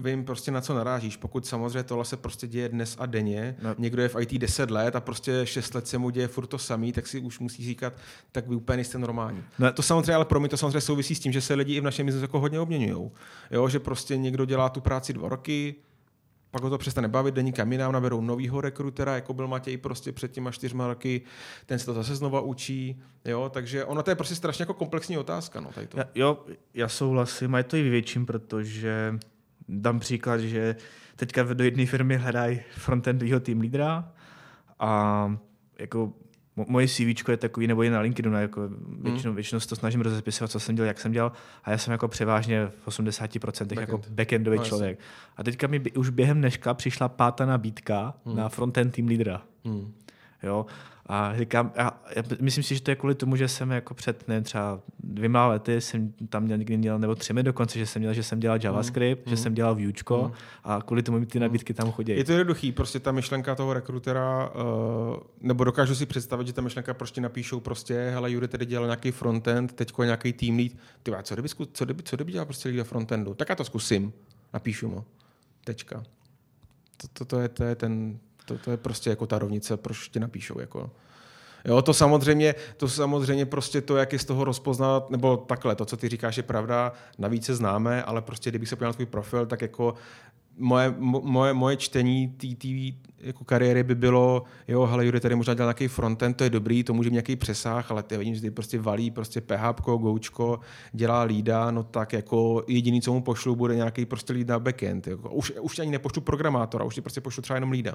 [0.00, 1.16] vím prostě na co narážíš.
[1.16, 3.74] Pokud samozřejmě tohle se prostě děje dnes a denně, no.
[3.78, 6.58] někdo je v IT 10 let a prostě 6 let se mu děje furt to
[6.58, 7.92] samý, tak si už musí říkat,
[8.32, 9.44] tak vy úplně nejste normální.
[9.58, 9.72] No.
[9.72, 11.84] To samozřejmě, ale pro mě to samozřejmě souvisí s tím, že se lidi i v
[11.84, 13.10] našem biznesu jako hodně obměňují.
[13.50, 15.74] Jo, že prostě někdo dělá tu práci dva roky,
[16.50, 20.12] pak ho to přestane bavit, denní kam jinam, naberou novýho rekrutera, jako byl Matěj prostě
[20.12, 21.22] před těma čtyřma roky,
[21.66, 25.18] ten se to zase znova učí, jo, takže ono to je prostě strašně jako komplexní
[25.18, 25.98] otázka, no, tady to.
[25.98, 29.18] Já, jo, já souhlasím, a je to i větším, protože
[29.68, 30.76] dám příklad, že
[31.16, 34.12] teďka do jedné firmy hledají frontendového tým lídra
[34.78, 35.36] a
[35.78, 36.12] jako
[36.68, 39.34] moje CV je takový, nebo je na LinkedInu, jako většinou, hmm.
[39.34, 41.32] většinou se to snažím rozepisovat, co jsem dělal, jak jsem dělal,
[41.64, 43.80] a já jsem jako převážně v 80% Backend.
[43.80, 44.98] jako backendový no, člověk.
[45.36, 48.36] A teďka mi už během dneška přišla pátá nabídka hmm.
[48.36, 49.42] na frontend tým lídra.
[49.64, 49.92] Hmm.
[50.42, 50.66] Jo?
[51.12, 54.28] A říkám, já, já myslím si, že to je kvůli tomu, že jsem jako před
[54.28, 58.14] nevím, třeba dvěma lety jsem tam měl někdy měl, nebo třemi dokonce, že jsem měl,
[58.14, 59.30] že jsem dělal JavaScript, mm.
[59.30, 59.42] že mm.
[59.42, 60.32] jsem dělal Vuečko mm.
[60.64, 62.12] a kvůli tomu mi ty nabídky tam chodí.
[62.12, 66.62] Je to jednoduchý, prostě ta myšlenka toho rekrutera, uh, nebo dokážu si představit, že ta
[66.62, 71.12] myšlenka prostě napíšou prostě, hele, Jury tady dělal nějaký frontend, teď nějaký team lead, ty
[71.22, 74.12] co kdyby, co kdyby, co kdyby dělal prostě lída frontendu, tak já to zkusím,
[74.52, 75.04] napíšu mu,
[75.64, 76.02] tečka.
[76.96, 78.18] To, to, to, je, to je ten,
[78.54, 80.60] to, to je prostě jako ta rovnice, proč tě napíšou.
[80.60, 80.90] Jako.
[81.64, 85.84] Jo, to samozřejmě, to samozřejmě prostě to, jak je z toho rozpoznat, nebo takhle, to,
[85.84, 89.06] co ty říkáš, je pravda, navíc se známe, ale prostě, kdybych se podíval na tvůj
[89.06, 89.94] profil, tak jako
[90.58, 92.46] moje, moje, moje čtení té
[93.20, 96.84] jako kariéry by bylo, jo, hele, Jury tady možná dělal nějaký frontend, to je dobrý,
[96.84, 100.60] to může mít nějaký přesah, ale ty vidím, že prostě valí prostě PHP, Goučko,
[100.92, 105.06] dělá lída, no tak jako jediný, co mu pošlu, bude nějaký prostě lída backend.
[105.06, 105.30] Jako.
[105.30, 107.94] Už, už ani nepošlu programátora, už ti prostě pošlu třeba jenom lída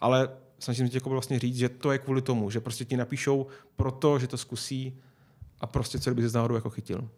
[0.00, 0.28] ale
[0.58, 4.18] snažím se jako vlastně říct, že to je kvůli tomu, že prostě ti napíšou proto,
[4.18, 5.00] že to zkusí
[5.60, 7.08] a prostě co by se z náhodou jako chytil.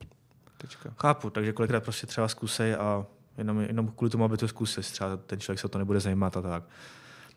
[0.58, 0.90] Tečka.
[0.98, 3.06] Chápu, takže kolikrát prostě třeba zkusej a
[3.38, 6.36] jenom, jenom kvůli tomu, aby to zkusil, třeba ten člověk se o to nebude zajímat
[6.36, 6.64] a tak.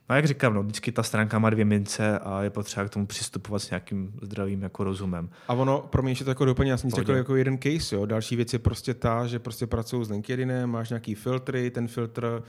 [0.10, 3.08] No jak říkám, no, vždycky ta stránka má dvě mince a je potřeba k tomu
[3.08, 5.30] přistupovat s nějakým zdravým jako rozumem.
[5.47, 8.06] A ono, pro mě ještě to jako doplně, já jsem řekl jako jeden case, jo.
[8.06, 12.43] Další věc je prostě ta, že prostě pracuju s LinkedInem, máš nějaký filtry, ten filtr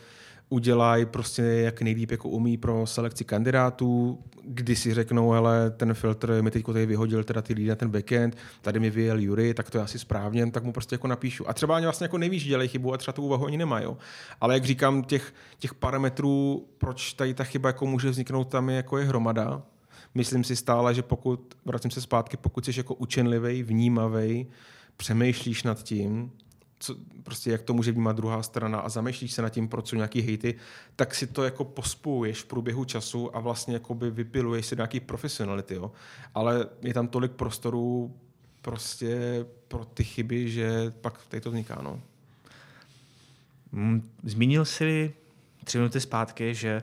[0.52, 6.42] udělají prostě jak nejlíp jako umí pro selekci kandidátů, kdy si řeknou, ale ten filtr
[6.42, 9.70] mi teď tady vyhodil teda ty lidi na ten backend, tady mi vyjel Jury, tak
[9.70, 11.48] to je asi správně, tak mu prostě jako napíšu.
[11.48, 13.86] A třeba ani vlastně jako nevíš, že dělají chybu a třeba tu úvahu ani nemají.
[14.40, 18.76] Ale jak říkám, těch, těch parametrů, proč tady ta chyba jako může vzniknout, tam je
[18.76, 19.62] jako je hromada.
[20.14, 24.46] Myslím si stále, že pokud, vracím se zpátky, pokud jsi jako učenlivý, vnímavý,
[24.96, 26.32] přemýšlíš nad tím,
[26.82, 29.96] co, prostě jak to může vnímat druhá strana a zamýšlíš se nad tím, proč jsou
[29.96, 30.54] nějaký hejty,
[30.96, 35.74] tak si to jako pospojuješ v průběhu času a vlastně jakoby vypiluješ si nějaký profesionality,
[35.74, 35.92] jo.
[36.34, 38.16] Ale je tam tolik prostoru
[38.62, 42.00] prostě pro ty chyby, že pak tady to vzniká, no.
[43.72, 45.14] Mm, zmínil jsi
[45.64, 46.82] tři minuty zpátky, že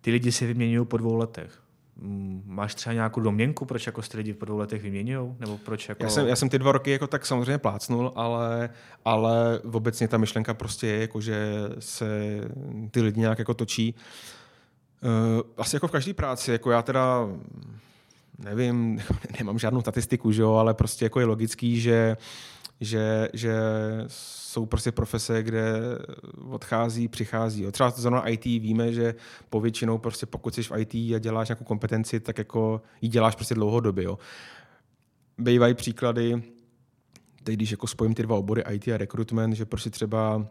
[0.00, 1.62] ty lidi si vyměňují po dvou letech.
[2.00, 5.36] Mm, máš třeba nějakou domněnku, proč jako ty lidi po dvou letech vyměňují?
[5.38, 6.02] Nebo proč jako...
[6.02, 8.70] já, jsem, já jsem ty dva roky jako tak samozřejmě plácnul, ale,
[9.04, 12.40] ale obecně ta myšlenka prostě je, jako, že se
[12.90, 13.94] ty lidi nějak jako točí.
[15.02, 17.28] Uh, asi jako v každé práci, jako já teda
[18.38, 19.02] nevím,
[19.38, 22.16] nemám žádnou statistiku, že jo, ale prostě jako je logický, že,
[22.80, 23.54] že, že
[24.06, 25.72] jsou prostě profese, kde
[26.50, 27.62] odchází, přichází.
[27.62, 27.72] Jo.
[27.72, 29.14] Třeba zrovna IT víme, že
[29.50, 33.54] povětšinou prostě pokud jsi v IT a děláš nějakou kompetenci, tak jako ji děláš prostě
[33.54, 34.04] dlouhodobě.
[34.04, 34.18] Jo.
[35.38, 36.42] Bývají příklady,
[37.44, 40.46] teď když jako spojím ty dva obory IT a recruitment, že prostě třeba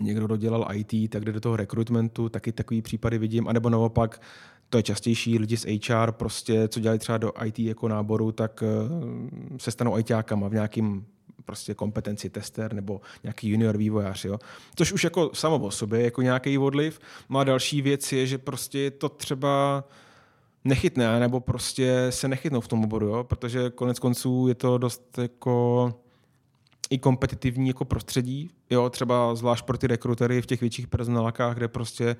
[0.00, 4.20] někdo dodělal IT, tak jde do toho recruitmentu, taky takový případy vidím, anebo naopak
[4.70, 8.62] to je častější, lidi z HR prostě, co dělají třeba do IT jako náboru, tak
[8.62, 11.06] eh, se stanou ITákama v nějakým
[11.48, 14.24] prostě kompetenci tester nebo nějaký junior vývojář.
[14.24, 14.38] Jo?
[14.76, 17.00] Což už jako samo o sobě jako nějaký odliv.
[17.28, 19.84] Má další věc je, že prostě to třeba
[20.64, 23.24] nechytne, nebo prostě se nechytnou v tom oboru, jo?
[23.24, 25.94] protože konec konců je to dost jako
[26.90, 31.68] i kompetitivní jako prostředí, jo, třeba zvlášť pro ty rekrutery v těch větších personálkách, kde
[31.68, 32.16] prostě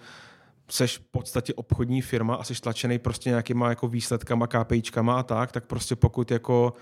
[0.70, 5.52] seš v podstatě obchodní firma a jsi tlačený prostě nějakýma jako výsledkama, KPIčkama a tak,
[5.52, 6.72] tak prostě pokud jako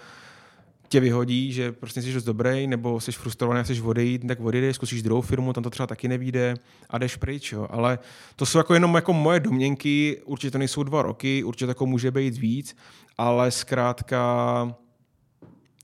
[0.88, 5.02] tě vyhodí, že prostě jsi dost dobrý, nebo jsi frustrovaný chceš odejít, tak odejdeš, zkusíš
[5.02, 6.54] druhou firmu, tam to třeba taky nevíde
[6.90, 7.52] a jdeš pryč.
[7.52, 7.66] Jo.
[7.70, 7.98] Ale
[8.36, 12.10] to jsou jako jenom jako moje domněnky, určitě to nejsou dva roky, určitě jako může
[12.10, 12.76] být víc,
[13.18, 14.76] ale zkrátka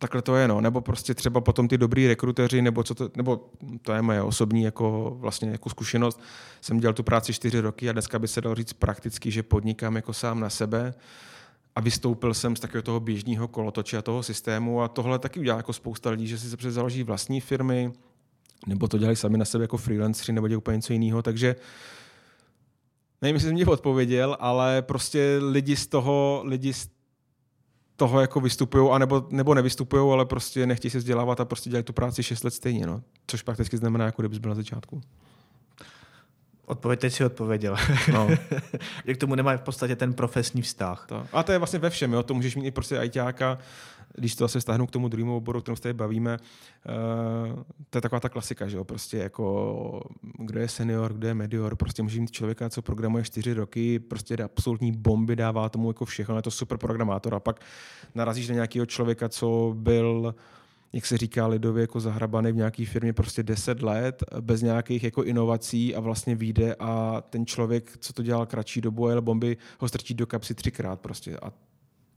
[0.02, 0.60] takhle to je, no.
[0.60, 3.50] Nebo prostě třeba potom ty dobrý rekruteři, nebo co to, nebo
[3.82, 6.20] to je moje osobní jako vlastně jako zkušenost.
[6.60, 9.96] Jsem dělal tu práci čtyři roky a dneska by se dalo říct prakticky, že podnikám
[9.96, 10.94] jako sám na sebe
[11.74, 15.56] a vystoupil jsem z takového toho běžného kolotoče a toho systému a tohle taky udělá
[15.56, 17.92] jako spousta lidí, že si se založí vlastní firmy,
[18.66, 21.56] nebo to dělají sami na sebe jako freelanceri, nebo dělají úplně něco jiného, takže
[23.22, 26.88] nevím, jestli jsem mě odpověděl, ale prostě lidi z toho, lidi z
[27.96, 31.92] toho jako vystupují, anebo, nebo nevystupují, ale prostě nechtějí se vzdělávat a prostě dělají tu
[31.92, 33.02] práci 6 let stejně, no.
[33.26, 35.00] což prakticky znamená, jako kdybys byl na začátku.
[36.66, 37.76] Odpověď teď si odpověděl.
[38.12, 38.28] No.
[39.04, 41.06] Jak tomu nemá v podstatě ten profesní vztah.
[41.08, 41.26] To.
[41.32, 42.22] A to je vlastně ve všem, jo?
[42.22, 43.58] to můžeš mít i prostě ajťáka,
[44.14, 48.02] když to se stáhnu k tomu druhému oboru, kterou se tady bavíme, uh, to je
[48.02, 50.02] taková ta klasika, že jo, prostě jako
[50.38, 54.36] kdo je senior, kdo je medior, prostě může mít člověka, co programuje čtyři roky, prostě
[54.36, 57.60] absolutní bomby, dává tomu jako všechno, je to super programátor a pak
[58.14, 60.34] narazíš na nějakého člověka, co byl
[60.92, 65.24] jak se říká lidově, jako zahrabaný v nějaké firmě prostě 10 let, bez nějakých jako
[65.24, 69.88] inovací a vlastně vyjde a ten člověk, co to dělal kratší dobu, ale bomby ho
[69.88, 71.36] strčí do kapsy třikrát prostě.
[71.36, 71.52] A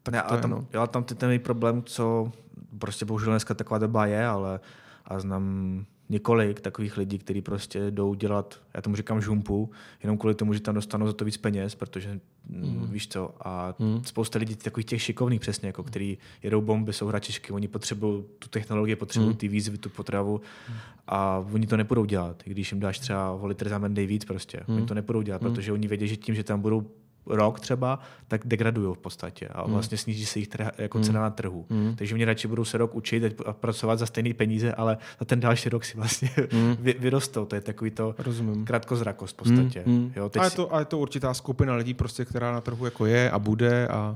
[0.03, 0.67] tak ne, ale tam, no.
[0.73, 2.31] jo, tam ten, ten problém, co
[2.79, 4.59] prostě bohužel dneska taková doba je, ale
[5.05, 9.71] a znám několik takových lidí, kteří prostě jdou dělat, já tomu říkám žumpu,
[10.03, 12.87] jenom kvůli tomu, že tam dostanou za to víc peněz, protože mm.
[12.91, 14.03] víš co, a mm.
[14.03, 18.49] spousta lidí takových těch šikovných přesně, jako který jedou bomby, jsou hračičky, oni potřebují tu
[18.49, 19.37] technologii, potřebují mm.
[19.37, 20.75] ty výzvy, tu potravu mm.
[21.07, 24.75] a oni to nepůjdou dělat, když jim dáš třeba o litr víc prostě, mm.
[24.75, 25.49] oni to nepůjdou dělat, mm.
[25.49, 26.85] protože oni vědí, že tím, že tam budou
[27.27, 29.73] rok třeba, tak degradují v podstatě a hmm.
[29.73, 31.65] vlastně sníží se jich trh, jako cena na trhu.
[31.69, 31.95] Mm.
[31.95, 35.39] Takže oni radši budou se rok učit a pracovat za stejné peníze, ale za ten
[35.39, 36.75] další rok si vlastně mm.
[36.79, 37.45] vy, vyrostou.
[37.45, 38.65] To je takový to Rozumím.
[38.65, 39.83] krátkozrakost v podstatě.
[39.85, 40.13] Mm.
[40.15, 42.85] Jo, teď a, je to, a je to určitá skupina lidí, prostě, která na trhu
[42.85, 44.15] jako je a bude a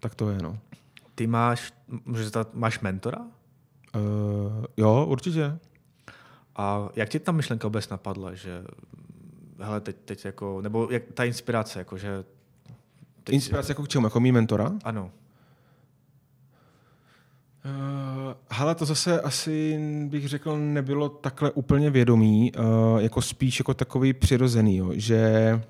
[0.00, 0.38] tak to je.
[0.42, 0.58] No.
[1.14, 1.72] Ty máš,
[2.04, 3.18] můžeš máš mentora?
[3.18, 5.58] Uh, jo, určitě.
[6.56, 8.64] A jak ti ta myšlenka vůbec napadla, že
[9.58, 12.24] hele, teď, teď jako, nebo jak, ta inspirace, jako, že
[13.26, 13.34] Teď...
[13.34, 14.06] Inspirace jako k čemu?
[14.06, 14.72] Jako mý mentora?
[14.84, 15.10] Ano.
[17.64, 23.74] Uh, hele, to zase asi bych řekl nebylo takhle úplně vědomý, uh, jako spíš jako
[23.74, 25.62] takový přirozený, jo, že...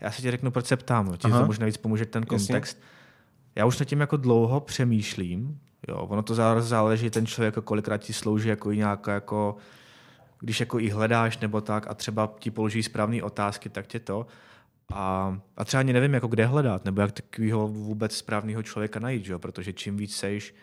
[0.00, 2.76] Já se ti řeknu, proč se ptám, ti to možná víc pomůže ten kontext.
[2.76, 2.90] Jasně.
[3.54, 8.12] Já už nad tím jako dlouho přemýšlím, jo, ono to záleží, ten člověk kolikrát ti
[8.12, 9.56] slouží jako nějaká jako
[10.40, 14.26] když jako i hledáš nebo tak a třeba ti položí správné otázky, tak tě to.
[14.92, 19.24] A, a třeba ani nevím, jako kde hledat, nebo jak takového vůbec správného člověka najít,
[19.24, 19.38] že?
[19.38, 20.54] protože čím víc seš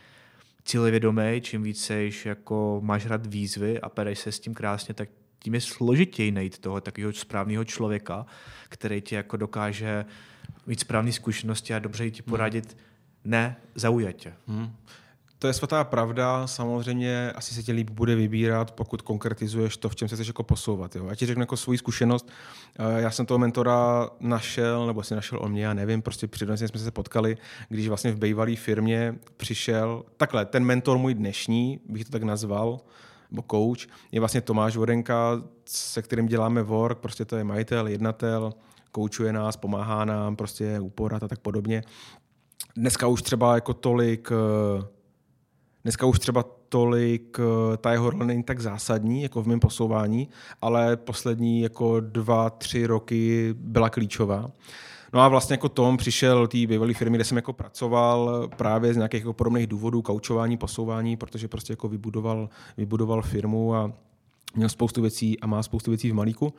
[0.65, 5.09] cílevědomý, čím víc seš, jako máš rád výzvy a pereš se s tím krásně, tak
[5.39, 8.25] tím je složitěji najít toho takového správného člověka,
[8.69, 10.05] který ti jako dokáže
[10.67, 12.81] mít správné zkušenosti a dobře ti poradit, hmm.
[13.31, 14.33] ne zaujatě.
[14.47, 14.75] Hmm
[15.43, 19.95] To je svatá pravda, samozřejmě asi se ti líp bude vybírat, pokud konkretizuješ to, v
[19.95, 20.95] čem se chceš jako posouvat.
[20.95, 21.05] Jo.
[21.07, 22.29] Já ti řeknu jako svoji zkušenost.
[22.79, 26.67] Eh, já jsem toho mentora našel, nebo si našel on mě, já nevím, prostě přirozeně
[26.67, 27.37] jsme se potkali,
[27.69, 32.79] když vlastně v bývalé firmě přišel, takhle, ten mentor můj dnešní, bych to tak nazval,
[33.31, 38.53] nebo coach, je vlastně Tomáš Vodenka, se kterým děláme work, prostě to je majitel, jednatel,
[38.91, 41.83] koučuje nás, pomáhá nám, prostě uporat a tak podobně.
[42.75, 44.92] Dneska už třeba jako tolik eh,
[45.83, 50.29] Dneska už třeba tolik, eh, ta jeho role není tak zásadní, jako v mém posouvání,
[50.61, 54.51] ale poslední jako dva, tři roky byla klíčová.
[55.13, 58.97] No a vlastně jako Tom přišel té bývalé firmy, kde jsem jako pracoval právě z
[58.97, 63.93] nějakých jako podobných důvodů, kaučování, posouvání, protože prostě jako vybudoval, vybudoval firmu a
[64.55, 66.53] měl spoustu věcí a má spoustu věcí v malíku.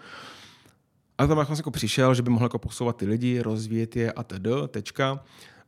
[1.18, 4.46] A tam jako přišel, že by mohl jako posouvat ty lidi, rozvíjet je a td.
[4.68, 5.24] Tečka.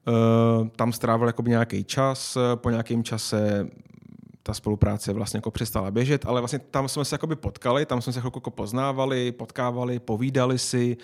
[0.08, 3.68] Uh, tam strávil jako nějaký čas, po nějakém čase
[4.42, 8.12] ta spolupráce vlastně jako přestala běžet, ale vlastně tam jsme se jakoby potkali, tam jsme
[8.12, 10.96] se jako poznávali, potkávali, povídali si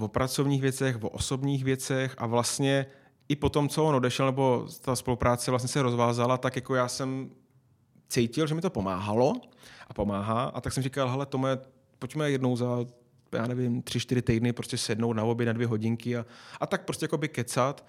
[0.00, 2.86] o pracovních věcech, o osobních věcech a vlastně
[3.28, 6.88] i po tom, co on odešel, nebo ta spolupráce vlastně se rozvázala, tak jako já
[6.88, 7.30] jsem
[8.08, 9.32] cítil, že mi to pomáhalo
[9.88, 11.58] a pomáhá a tak jsem říkal, hele Tome,
[11.98, 12.66] pojďme jednou za
[13.32, 16.26] já nevím, tři, čtyři týdny prostě sednout na obě na dvě hodinky a,
[16.60, 17.86] a tak prostě jako by kecat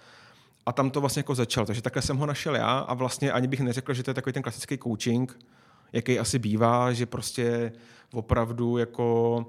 [0.68, 1.66] a tam to vlastně jako začalo.
[1.66, 4.32] Takže takhle jsem ho našel já a vlastně ani bych neřekl, že to je takový
[4.32, 5.38] ten klasický coaching,
[5.92, 7.72] jaký asi bývá, že prostě
[8.12, 9.46] opravdu jako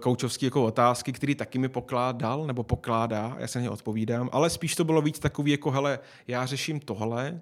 [0.00, 4.50] koučovský jako otázky, který taky mi pokládal nebo pokládá, já se na ně odpovídám, ale
[4.50, 7.40] spíš to bylo víc takový jako, hele, já řeším tohle,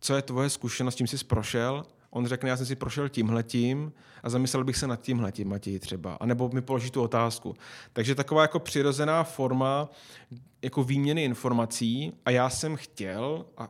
[0.00, 3.92] co je tvoje zkušenost, tím jsi prošel on řekne, já jsem si prošel tímhletím
[4.22, 6.14] a zamyslel bych se nad tímhletím, Matěj třeba.
[6.14, 7.54] A nebo mi položí tu otázku.
[7.92, 9.88] Takže taková jako přirozená forma
[10.62, 13.68] jako výměny informací a já jsem chtěl a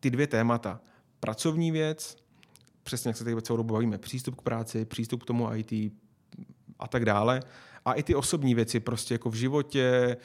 [0.00, 0.80] ty dvě témata.
[1.20, 2.16] Pracovní věc,
[2.82, 5.92] přesně jak se tady celou dobu bavíme, přístup k práci, přístup k tomu IT
[6.78, 7.42] a tak dále.
[7.84, 10.16] A i ty osobní věci prostě jako v životě,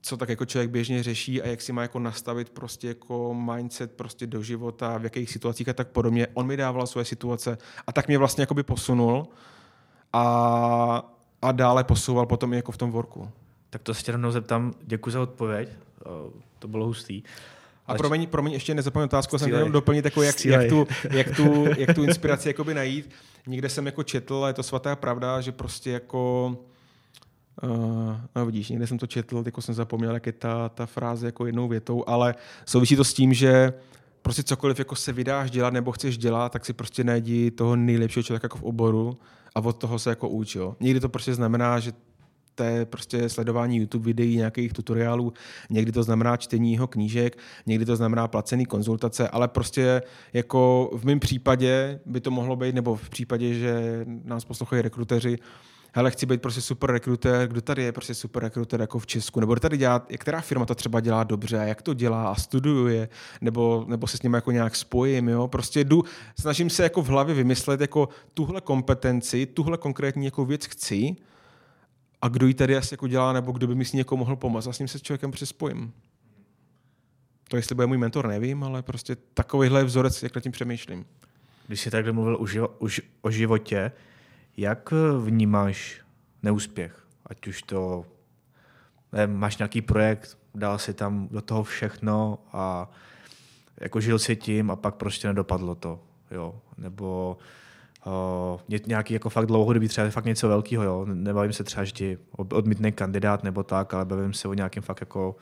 [0.00, 3.92] co tak jako člověk běžně řeší a jak si má jako nastavit prostě jako mindset
[3.92, 6.26] prostě do života, v jakých situacích a tak podobně.
[6.34, 9.28] On mi dával svoje situace a tak mě vlastně by posunul
[10.12, 13.30] a, a dále posouval potom i jako v tom worku.
[13.70, 15.68] Tak to se tě rovnou zeptám, děkuji za odpověď,
[16.58, 17.22] to bylo hustý.
[17.86, 21.36] A Ale promiň, promiň, ještě nezapomněl otázku, jsem jenom doplnit, jako jak, jak, tu, jak,
[21.36, 23.10] tu, jak tu inspiraci jakoby najít.
[23.46, 26.56] Někde jsem jako četl, a je to svatá pravda, že prostě jako
[27.62, 31.26] Uh, no vidíš, někde jsem to četl, jako jsem zapomněl, jak je ta, ta fráze
[31.26, 32.34] jako jednou větou, ale
[32.66, 33.72] souvisí to s tím, že
[34.22, 38.22] prostě cokoliv jako se vydáš dělat nebo chceš dělat, tak si prostě najdi toho nejlepšího
[38.22, 39.18] člověka jako v oboru
[39.54, 40.54] a od toho se jako uč.
[40.54, 40.76] Jo.
[40.80, 41.92] Někdy to prostě znamená, že
[42.54, 45.32] to je prostě sledování YouTube videí, nějakých tutoriálů,
[45.70, 51.04] někdy to znamená čtení jeho knížek, někdy to znamená placený konzultace, ale prostě jako v
[51.04, 55.38] mém případě by to mohlo být, nebo v případě, že nás poslouchají rekruteři,
[55.92, 59.40] hele, chci být prostě super rekruter, kdo tady je prostě super rekruter jako v Česku,
[59.40, 63.08] nebo tady dělá, která firma to třeba dělá dobře, jak to dělá a studuje,
[63.40, 66.04] nebo, nebo se s ním jako nějak spojím, jo, prostě jdu,
[66.40, 71.16] snažím se jako v hlavě vymyslet jako tuhle kompetenci, tuhle konkrétní jako věc chci.
[72.22, 74.36] A kdo ji tady asi jako dělá, nebo kdo by mi s ní jako mohl
[74.36, 74.66] pomoct?
[74.66, 75.92] A s ním se s člověkem prostě spojím.
[77.48, 81.06] To, jestli bude můj mentor, nevím, ale prostě takovýhle vzorec, jak nad tím přemýšlím.
[81.66, 82.68] Když jsi takhle mluvil o, živo,
[83.20, 83.92] o životě,
[84.56, 86.00] jak vnímáš
[86.42, 87.06] neúspěch?
[87.26, 88.04] Ať už to
[89.12, 92.90] ne, máš nějaký projekt, dal si tam do toho všechno a
[93.80, 96.00] jako žil si tím a pak prostě nedopadlo to.
[96.30, 96.54] Jo?
[96.78, 97.36] Nebo
[98.06, 101.06] uh, nějaký jako fakt dlouhodobý třeba fakt něco velkého, jo.
[101.14, 105.00] Nebavím se třeba, že ti odmítne kandidát nebo tak, ale bavím se o nějakém fakt
[105.00, 105.36] jako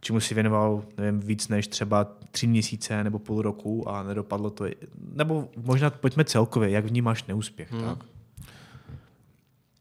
[0.00, 4.64] čemu si věnoval, nevím, víc než třeba tři měsíce nebo půl roku a nedopadlo to.
[5.12, 7.84] Nebo možná pojďme celkově, jak vnímáš neúspěch, hmm.
[7.84, 8.04] tak?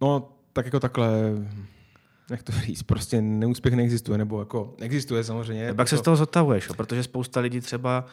[0.01, 1.11] No, tak jako takhle,
[2.29, 5.73] jak to říct, prostě neúspěch neexistuje, nebo jako existuje samozřejmě.
[5.73, 8.05] Pak se z toho zotavuješ, protože spousta lidí třeba,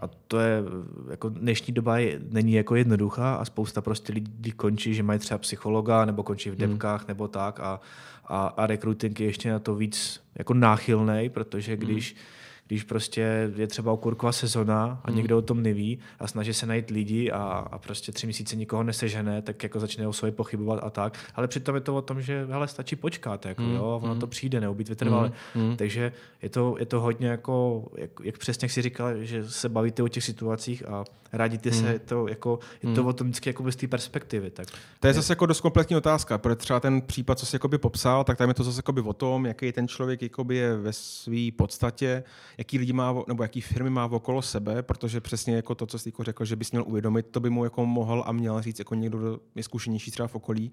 [0.00, 0.62] a to je,
[1.10, 5.38] jako dnešní doba je, není jako jednoduchá a spousta prostě lidí končí, že mají třeba
[5.38, 7.08] psychologa, nebo končí v debkách, hmm.
[7.08, 7.80] nebo tak a,
[8.24, 12.20] a, a recruiting je ještě na to víc jako náchylnej, protože když hmm
[12.66, 15.16] když prostě je třeba okurková sezona a hmm.
[15.16, 18.82] někdo o tom neví a snaží se najít lidi a, a prostě tři měsíce nikoho
[18.82, 21.18] nesežene, tak jako začne o sobě pochybovat a tak.
[21.34, 23.74] Ale přitom je to o tom, že hele, stačí počkat, jako, hmm.
[23.74, 24.20] jo, ono hmm.
[24.20, 25.32] to přijde, neubít vytrvale.
[25.54, 25.66] Hmm.
[25.66, 25.76] hmm.
[25.76, 29.68] Takže je to, je to hodně jako, jak, jak přesně jak jsi říkal, že se
[29.68, 31.80] bavíte o těch situacích a radíte hmm.
[31.80, 33.08] se, to, jako, je to hmm.
[33.08, 34.50] o tom vždycky jako z té perspektivy.
[34.50, 34.66] Tak.
[35.00, 38.38] To je zase jako dost kompletní otázka, protože třeba ten případ, co jsi popsal, tak
[38.38, 42.24] tam je to zase o tom, jaký ten člověk je ve své podstatě,
[42.58, 46.08] jaký lidi má, nebo jaký firmy má okolo sebe, protože přesně jako to, co jsi
[46.08, 48.94] jako řekl, že bys měl uvědomit, to by mu jako mohl a měl říct jako
[48.94, 50.72] někdo, kdo je zkušenější třeba v okolí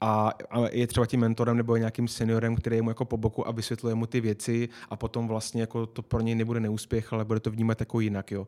[0.00, 3.48] a, a je třeba tím mentorem nebo nějakým seniorem, který je mu jako po boku
[3.48, 7.24] a vysvětluje mu ty věci a potom vlastně jako to pro něj nebude neúspěch, ale
[7.24, 8.30] bude to vnímat jako jinak.
[8.30, 8.46] Jo.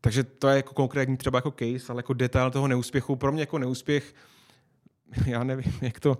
[0.00, 3.16] Takže to je jako konkrétní třeba jako case, ale jako detail toho neúspěchu.
[3.16, 4.14] Pro mě jako neúspěch,
[5.26, 6.18] já nevím, jak to,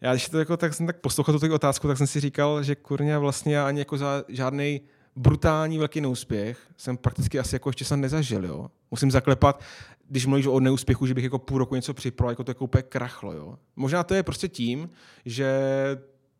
[0.00, 2.74] já když to jako, tak jsem tak poslouchal tu otázku, tak jsem si říkal, že
[2.74, 4.80] kurně vlastně já ani jako za žádný
[5.16, 8.70] brutální velký neúspěch jsem prakticky asi jako ještě jsem nezažil, jo.
[8.90, 9.62] Musím zaklepat,
[10.08, 12.82] když mluvíš o neúspěchu, že bych jako půl roku něco připravil, jako to jako úplně
[12.82, 13.58] krachlo, jo.
[13.76, 14.90] Možná to je prostě tím,
[15.24, 15.48] že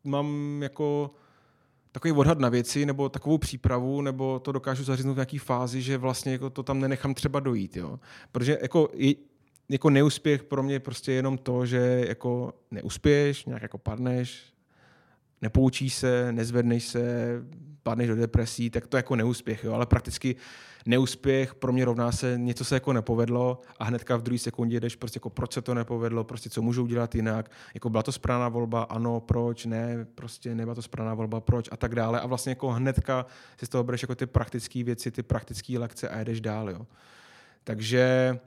[0.05, 1.11] mám jako
[1.93, 5.99] takový odhad na věci, nebo takovou přípravu, nebo to dokážu zaříznout v nějaký fázi, že
[5.99, 7.77] vlastně jako to tam nenechám třeba dojít.
[7.77, 7.99] Jo?
[8.33, 8.89] Protože jako,
[9.69, 14.54] jako neúspěch pro mě prostě jenom to, že jako neuspěješ, nějak jako padneš,
[15.45, 17.03] nepoučíš se, nezvedneš se,
[17.83, 19.65] padneš do depresí, tak to jako neúspěch.
[19.65, 19.73] Jo?
[19.73, 20.37] Ale prakticky
[20.87, 24.97] neúspěch pro mě rovná se, něco se jako nepovedlo a hnedka v druhé sekundě jdeš
[24.97, 28.49] prostě jako proč se to nepovedlo, prostě co můžou dělat jinak, jako byla to správná
[28.49, 32.51] volba, ano, proč, ne, prostě nebyla to správná volba, proč a tak dále a vlastně
[32.51, 33.27] jako hnedka
[33.59, 36.87] si z toho bereš jako ty praktické věci, ty praktické lekce a jedeš dál, jo.
[37.65, 38.39] Takže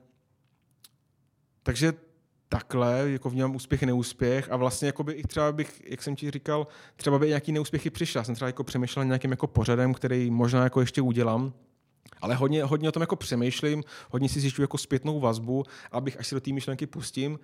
[1.64, 1.94] takže
[2.50, 4.52] takhle, jako vnímám úspěch, neúspěch.
[4.52, 7.90] A vlastně jako by i třeba bych, jak jsem ti říkal, třeba by nějaký neúspěchy
[7.90, 8.20] přišel.
[8.20, 11.54] Já jsem třeba jako přemýšlel nějakým jako pořadem, který možná jako ještě udělám,
[12.22, 16.28] ale hodně, hodně o tom jako přemýšlím, hodně si zjišťuji jako zpětnou vazbu, abych až
[16.28, 17.40] se do té myšlenky pustím,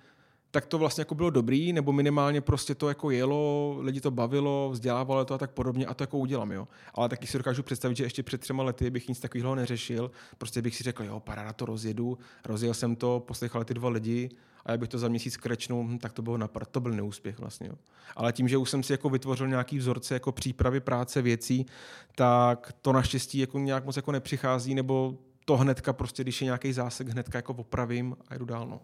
[0.54, 4.70] tak to vlastně jako bylo dobrý, nebo minimálně prostě to jako jelo, lidi to bavilo,
[4.72, 6.68] vzdělávalo to a tak podobně a to jako udělám, jo.
[6.94, 10.62] Ale taky si dokážu představit, že ještě před třema lety bych nic takového neřešil, prostě
[10.62, 14.30] bych si řekl, jo, paráda to rozjedu, rozjel jsem to, poslechal ty dva lidi
[14.66, 17.38] a já bych to za měsíc krečnul, hm, tak to bylo napad, to byl neúspěch
[17.38, 17.68] vlastně.
[17.68, 17.74] Jo.
[18.16, 21.66] Ale tím, že už jsem si jako vytvořil nějaký vzorce jako přípravy práce věcí,
[22.14, 26.72] tak to naštěstí jako nějak moc jako nepřichází, nebo to hnedka prostě, když je nějaký
[26.72, 28.66] zásek, hnedka jako opravím a jdu dál.
[28.68, 28.80] No.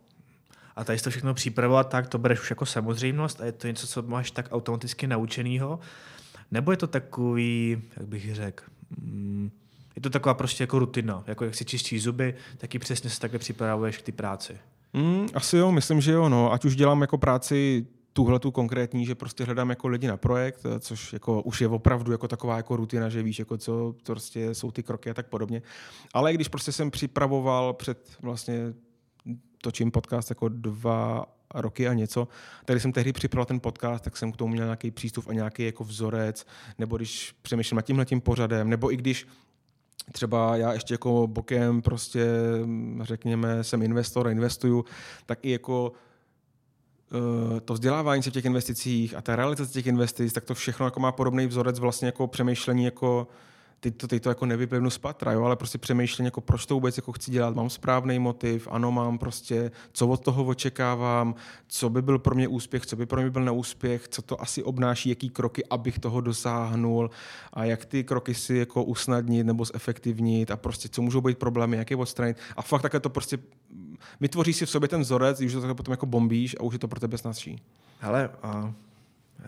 [0.77, 3.87] A tady to všechno připravovat tak, to bereš už jako samozřejmost a je to něco,
[3.87, 5.79] co máš tak automaticky naučenýho?
[6.51, 8.65] Nebo je to takový, jak bych řekl,
[9.01, 9.51] mm,
[9.97, 13.39] je to taková prostě jako rutina, jako jak si čistí zuby, taky přesně se takhle
[13.39, 14.59] připravuješ k ty práci.
[14.93, 16.29] Mm, asi jo, myslím, že jo.
[16.29, 16.53] No.
[16.53, 20.67] Ať už dělám jako práci tuhle tu konkrétní, že prostě hledám jako lidi na projekt,
[20.81, 24.71] což jako už je opravdu jako taková jako rutina, že víš, jako co prostě jsou
[24.71, 25.63] ty kroky a tak podobně.
[26.15, 28.75] Ale když prostě jsem připravoval před vlastně
[29.63, 32.29] točím podcast jako dva roky a něco.
[32.65, 35.65] Tady jsem tehdy připravil ten podcast, tak jsem k tomu měl nějaký přístup a nějaký
[35.65, 36.47] jako vzorec,
[36.79, 39.27] nebo když přemýšlím nad tímhle tím pořadem, nebo i když
[40.13, 42.27] třeba já ještě jako bokem prostě,
[43.03, 44.85] řekněme, jsem investor a investuju,
[45.27, 45.93] tak i jako
[47.57, 50.87] eh, to vzdělávání se v těch investicích a ta realizace těch investic, tak to všechno
[50.87, 53.29] jako má podobný vzorec vlastně jako přemýšlení jako
[53.81, 56.75] teď to, teď to jako nevyplivnu z patra, jo, ale prostě přemýšlím, jako proč to
[56.75, 61.35] vůbec jako chci dělat, mám správný motiv, ano, mám prostě, co od toho očekávám,
[61.69, 64.63] co by byl pro mě úspěch, co by pro mě byl neúspěch, co to asi
[64.63, 67.11] obnáší, jaký kroky, abych toho dosáhnul
[67.53, 71.77] a jak ty kroky si jako usnadnit nebo zefektivnit a prostě co můžou být problémy,
[71.77, 73.39] jak je odstranit a fakt také to prostě
[74.21, 76.89] vytvoří si v sobě ten vzorec, když to potom jako bombíš a už je to
[76.89, 77.63] pro tebe snazší.
[78.01, 78.71] Hele, uh,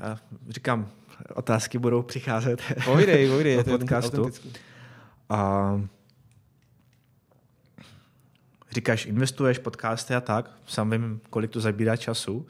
[0.00, 0.18] já
[0.48, 0.88] říkám,
[1.34, 2.62] otázky budou přicházet.
[2.84, 4.30] Pojdej, pojdej, je to podcastu.
[5.28, 5.80] A
[8.70, 12.46] říkáš, investuješ podcasty a tak, sám vím, kolik to zabírá času.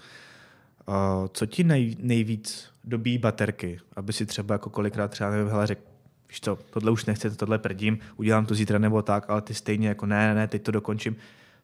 [0.86, 5.66] A co ti nej, nejvíc dobí baterky, aby si třeba jako kolikrát třeba nevím, hele,
[5.66, 5.82] řekl,
[6.28, 9.88] víš co, tohle už nechci, tohle prdím, udělám to zítra nebo tak, ale ty stejně
[9.88, 11.16] jako ne, ne, ne teď to dokončím.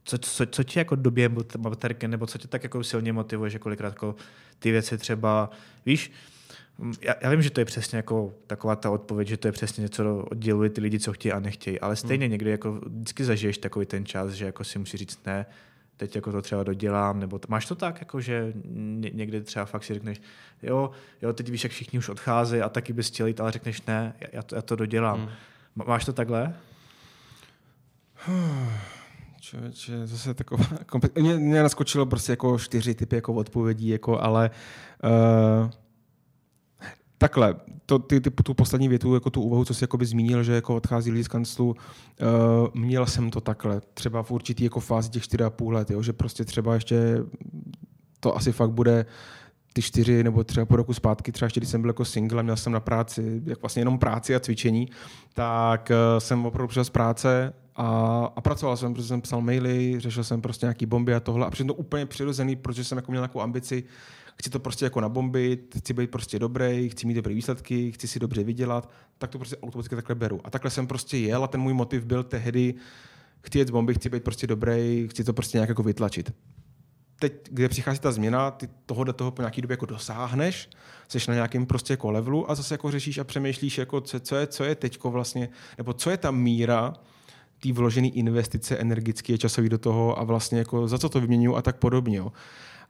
[0.09, 1.29] Co, co, co ti jako dobije
[1.59, 4.15] baterky, nebo co tě tak jako silně motivuje, že kolikrát jako
[4.59, 5.51] ty věci třeba,
[5.87, 6.13] víš,
[7.01, 9.83] já, já vím, že to je přesně jako taková ta odpověď, že to je přesně
[9.83, 12.33] něco, odděluje ty lidi, co chtějí a nechtějí, ale stejně hmm.
[12.33, 15.47] někdy jako vždycky zažiješ takový ten čas, že jako si musí říct ne,
[15.97, 18.53] teď jako to třeba dodělám, nebo to, máš to tak, jako že
[19.13, 20.21] někdy třeba fakt si řekneš,
[20.63, 20.91] jo,
[21.23, 24.15] jo, teď víš, jak všichni už odcházejí a taky bys chtěl jít, ale řekneš ne,
[24.33, 25.21] já to, já to dodělám.
[25.21, 25.87] Hmm.
[25.87, 26.55] Máš to takhle?
[29.49, 30.65] Člověče, zase taková...
[31.21, 34.51] Mě, mě naskočilo prostě jako čtyři typy jako odpovědí, jako, ale
[35.05, 35.71] uh,
[37.19, 37.55] Takhle,
[37.87, 40.77] to, ty, ty, tu poslední větu, jako tu úvahu, co jsi jakoby zmínil, že jako
[40.77, 41.77] odchází lidi z kanclu, uh,
[42.75, 46.45] měl jsem to takhle, třeba v určitý jako fázi těch 4,5 let, jo, že prostě
[46.45, 47.19] třeba ještě
[48.21, 49.07] to asi fakt bude
[49.73, 52.43] ty čtyři nebo třeba po roku zpátky, třeba ještě když jsem byl jako single a
[52.43, 54.89] měl jsem na práci, jak vlastně jenom práci a cvičení,
[55.35, 60.01] tak uh, jsem opravdu přišel z práce a, a pracoval jsem, protože jsem psal maily,
[60.01, 63.13] řešil jsem prostě nějaký bomby a tohle a přitom to úplně přirozený, protože jsem jako
[63.13, 63.85] měl nějakou ambici
[64.39, 68.19] chci to prostě jako nabombit, chci být prostě dobrý, chci mít dobré výsledky, chci si
[68.19, 70.41] dobře vydělat, tak to prostě automaticky takhle beru.
[70.45, 72.75] A takhle jsem prostě jel a ten můj motiv byl tehdy,
[73.43, 76.33] chci jet z bomby, chci být prostě dobrý, chci to prostě nějak jako vytlačit.
[77.21, 80.71] Teď, kde přichází ta změna, ty toho do toho po nějaký době jako dosáhneš,
[81.09, 84.37] jsi na nějakém prostě jako levelu a zase jako řešíš a přemýšlíš, jako co, co
[84.37, 85.49] je, co je teďko vlastně,
[85.79, 86.95] nebo co je ta míra,
[87.59, 91.63] té vložené investice energické, časové do toho a vlastně jako za co to vyměňuju a
[91.63, 92.23] tak podobně.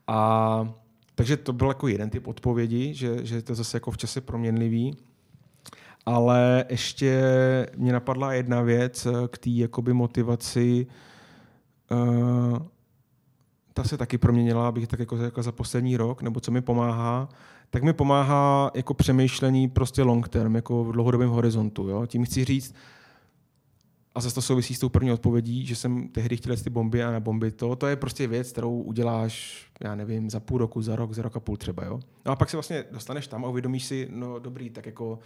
[0.07, 0.69] A
[1.15, 4.21] takže to byl jako jeden typ odpovědi, že, že je to zase jako v čase
[4.21, 4.97] proměnlivý.
[6.05, 7.21] Ale ještě
[7.77, 10.87] mě napadla jedna věc k té jakoby motivaci.
[11.91, 12.57] Uh,
[13.73, 17.29] ta se taky proměnila, abych tak jako řekl za poslední rok, nebo co mi pomáhá,
[17.69, 21.89] tak mi pomáhá jako přemýšlení prostě long term, jako v dlouhodobém horizontu.
[21.89, 22.05] Jo?
[22.05, 22.75] Tím chci říct,
[24.15, 27.11] a zase to souvisí s tou první odpovědí, že jsem tehdy chtěl ty bomby a
[27.11, 27.75] na bomby to.
[27.75, 31.35] To je prostě věc, kterou uděláš, já nevím, za půl roku, za rok, za rok
[31.35, 31.85] a půl třeba.
[31.85, 31.99] Jo?
[32.25, 35.19] No a pak se vlastně dostaneš tam a uvědomíš si, no dobrý, tak jako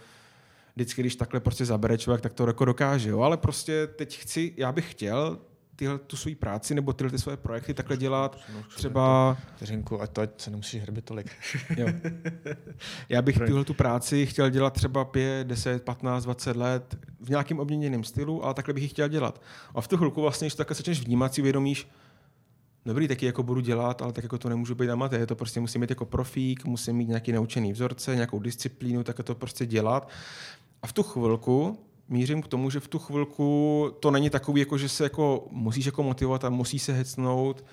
[0.76, 3.10] vždycky, když takhle prostě zabere člověk, tak to jako dokáže.
[3.10, 3.20] Jo?
[3.20, 5.38] Ale prostě teď chci, já bych chtěl
[5.76, 8.38] tyhle tu svou práci nebo tyhle ty svoje projekty takhle dělat.
[8.76, 9.36] Třeba...
[9.56, 11.30] Vteřinku, ať to ať se nemusíš hrbit tolik.
[11.76, 11.86] jo.
[13.08, 17.60] Já bych tyhle tu práci chtěl dělat třeba 5, 10, 15, 20 let v nějakém
[17.60, 19.42] obměněném stylu, ale takhle bych ji chtěl dělat.
[19.74, 21.88] A v tu chvilku vlastně, když to takhle začneš vnímat, si uvědomíš,
[22.86, 25.80] dobrý, taky jako budu dělat, ale tak jako to nemůžu být amatér, to prostě musím
[25.80, 30.08] mít jako profík, musím mít nějaký naučený vzorce, nějakou disciplínu, tak to prostě dělat.
[30.82, 31.78] A v tu chvilku
[32.08, 35.86] mířím k tomu, že v tu chvilku to není takový, jako že se jako musíš
[35.86, 37.64] jako motivovat a musí se hecnout,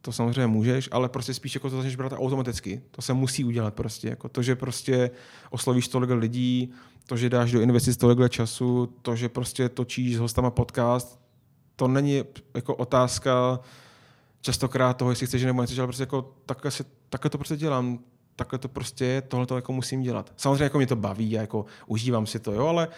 [0.00, 2.82] to samozřejmě můžeš, ale prostě spíš jako to začneš brát automaticky.
[2.90, 4.08] To se musí udělat prostě.
[4.08, 5.10] Jako to, že prostě
[5.50, 6.72] oslovíš tolik lidí,
[7.06, 11.20] to, že dáš do investic tolik času, to, že prostě točíš s hostama podcast,
[11.76, 12.24] to není
[12.54, 13.60] jako otázka
[14.40, 17.98] častokrát toho, jestli chceš nebo nechceš, ale prostě jako takhle, se, takhle to prostě dělám,
[18.36, 20.32] takhle to prostě je, tohle to jako musím dělat.
[20.36, 22.88] Samozřejmě jako mě to baví a jako užívám si to, jo, ale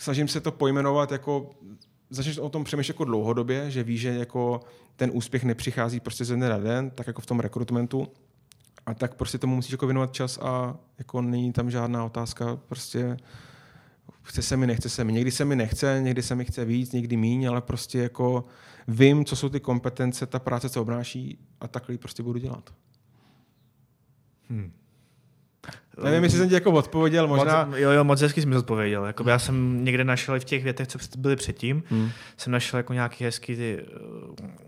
[0.00, 1.50] snažím se to pojmenovat jako,
[2.10, 4.60] začneš o tom přemýšlet jako dlouhodobě, že víš, že jako
[4.96, 8.08] ten úspěch nepřichází prostě ze dne na den, tak jako v tom rekrutmentu,
[8.86, 13.16] a tak prostě tomu musíš jako věnovat čas a jako není tam žádná otázka, prostě
[14.22, 15.12] chce se mi, nechce se mi.
[15.12, 18.44] Někdy se mi nechce, někdy se mi chce víc, někdy míň, ale prostě jako
[18.88, 22.74] vím, co jsou ty kompetence, ta práce, co obnáší a takhle prostě budu dělat.
[24.50, 24.72] Hmm.
[26.04, 27.64] Nevím, jestli jsem ti jako odpověděl, možná...
[27.64, 29.04] Moc, jo, jo, moc hezky jsi mi odpověděl.
[29.04, 32.10] Jako já jsem někde našel v těch větech, co byly předtím, hmm.
[32.36, 33.84] jsem našel jako nějaký hezký, ty,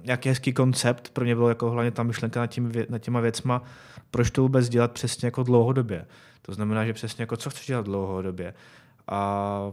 [0.05, 1.11] nějaký hezký koncept.
[1.11, 3.63] Pro mě bylo jako hlavně ta myšlenka nad, tím, nad těma věcma,
[4.11, 6.07] proč to vůbec dělat přesně jako dlouhodobě.
[6.43, 8.55] To znamená, že přesně jako co chceš dělat dlouhodobě.
[9.09, 9.73] A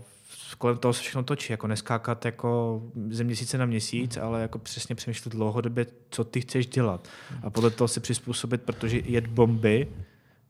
[0.57, 4.25] kolem toho se všechno točí, jako neskákat jako ze měsíce na měsíc, hmm.
[4.25, 7.07] ale jako přesně přemýšlet dlouhodobě, co ty chceš dělat.
[7.43, 9.87] A podle toho si přizpůsobit, protože jet bomby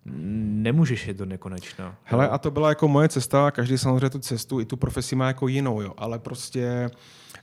[0.06, 1.96] nemůžeš jít do nekonečna.
[2.04, 5.28] Hele, a to byla jako moje cesta, každý samozřejmě tu cestu i tu profesi má
[5.28, 6.90] jako jinou, jo, ale prostě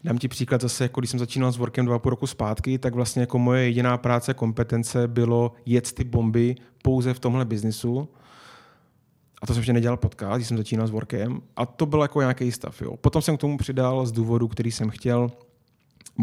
[0.05, 2.95] dám ti příklad zase, jako když jsem začínal s Workem dva půl roku zpátky, tak
[2.95, 8.09] vlastně jako moje jediná práce, kompetence bylo jet ty bomby pouze v tomhle biznisu.
[9.43, 11.43] A to jsem ještě nedělal podcast, když jsem začínal s Workem.
[11.57, 12.83] A to byl jako nějaký stav.
[12.83, 12.97] Jo.
[12.97, 15.31] Potom jsem k tomu přidal z důvodu, který jsem chtěl,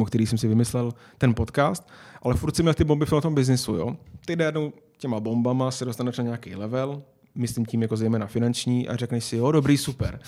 [0.02, 1.90] o který jsem si vymyslel, ten podcast,
[2.22, 3.76] ale furt jsem měl ty bomby v tom biznisu.
[3.76, 3.98] Jo.
[4.26, 7.02] Ty najednou těma bombama se dostaneš na nějaký level,
[7.36, 10.20] myslím tím jako zejména finanční a řekneš si, jo, dobrý, super.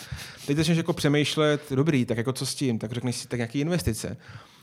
[0.47, 3.59] Teď začneš jako přemýšlet, dobrý, tak jako co s tím, tak řekneš si, tak nějaké
[3.59, 4.17] investice.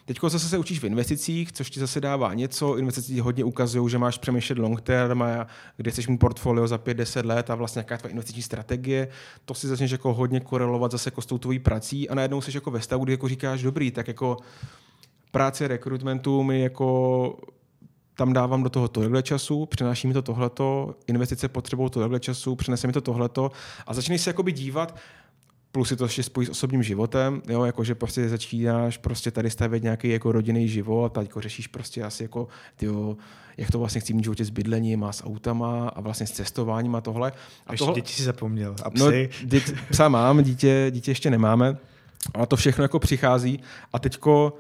[0.05, 2.78] Teď zase se učíš v investicích, což ti zase dává něco.
[2.78, 5.46] Investice ti hodně ukazují, že máš přemýšlet long term a
[5.76, 9.09] kde chceš mít portfolio za 5-10 let a vlastně jaká je tvoje investiční strategie.
[9.44, 12.50] To si začneš jako hodně korelovat zase jako s tou tvojí prací a najednou jsi
[12.55, 14.36] jako ve stavu, kdy jako říkáš, dobrý, tak jako
[15.30, 17.38] práce rekrutmentu mi jako
[18.14, 22.86] tam dávám do toho tohle času, přináší mi to tohleto, investice potřebují tohle času, přinese
[22.86, 23.50] mi to tohleto
[23.86, 24.96] a začneš se jakoby dívat,
[25.72, 29.82] plus si to ještě spojí s osobním životem, jo, jakože prostě začínáš prostě tady stavět
[29.82, 33.16] nějaký jako rodinný život a jako řešíš prostě asi jako, tyjo,
[33.56, 36.30] jak to vlastně chci mít v životě s bydlením a s autama a vlastně s
[36.30, 37.32] cestováním a tohle.
[37.66, 37.94] A ještě tohle...
[37.94, 38.76] děti si zapomněl.
[38.82, 39.30] A psy?
[39.40, 41.76] No, dět, psa mám, dítě, dítě ještě nemáme.
[42.34, 43.60] A to všechno jako přichází
[43.92, 44.52] a teďko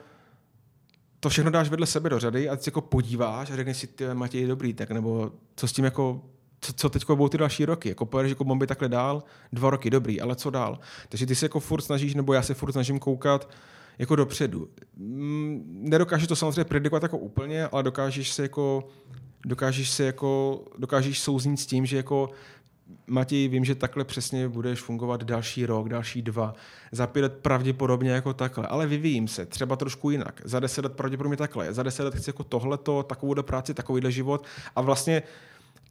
[1.22, 4.04] to všechno dáš vedle sebe do řady a ty jako podíváš a řekneš si, ty
[4.14, 6.22] Matěj, dobrý, tak nebo co s tím jako
[6.60, 7.88] co, co teď budou ty další roky.
[7.88, 10.78] Jako pojedeš jako bomby takhle dál, dva roky, dobrý, ale co dál?
[11.08, 13.50] Takže ty se jako furt snažíš, nebo já se furt snažím koukat
[13.98, 14.68] jako dopředu.
[14.96, 18.88] Mm, nedokážeš to samozřejmě predikovat jako úplně, ale dokážeš se jako
[19.46, 22.30] dokážeš se jako, dokážeš souznít s tím, že jako
[23.06, 26.54] Matěj, vím, že takhle přesně budeš fungovat další rok, další dva,
[26.92, 30.92] za pět let pravděpodobně jako takhle, ale vyvíjím se, třeba trošku jinak, za deset let
[30.92, 35.22] pravděpodobně takhle, za deset let chci jako tohleto, takovou do práci, takovýhle život a vlastně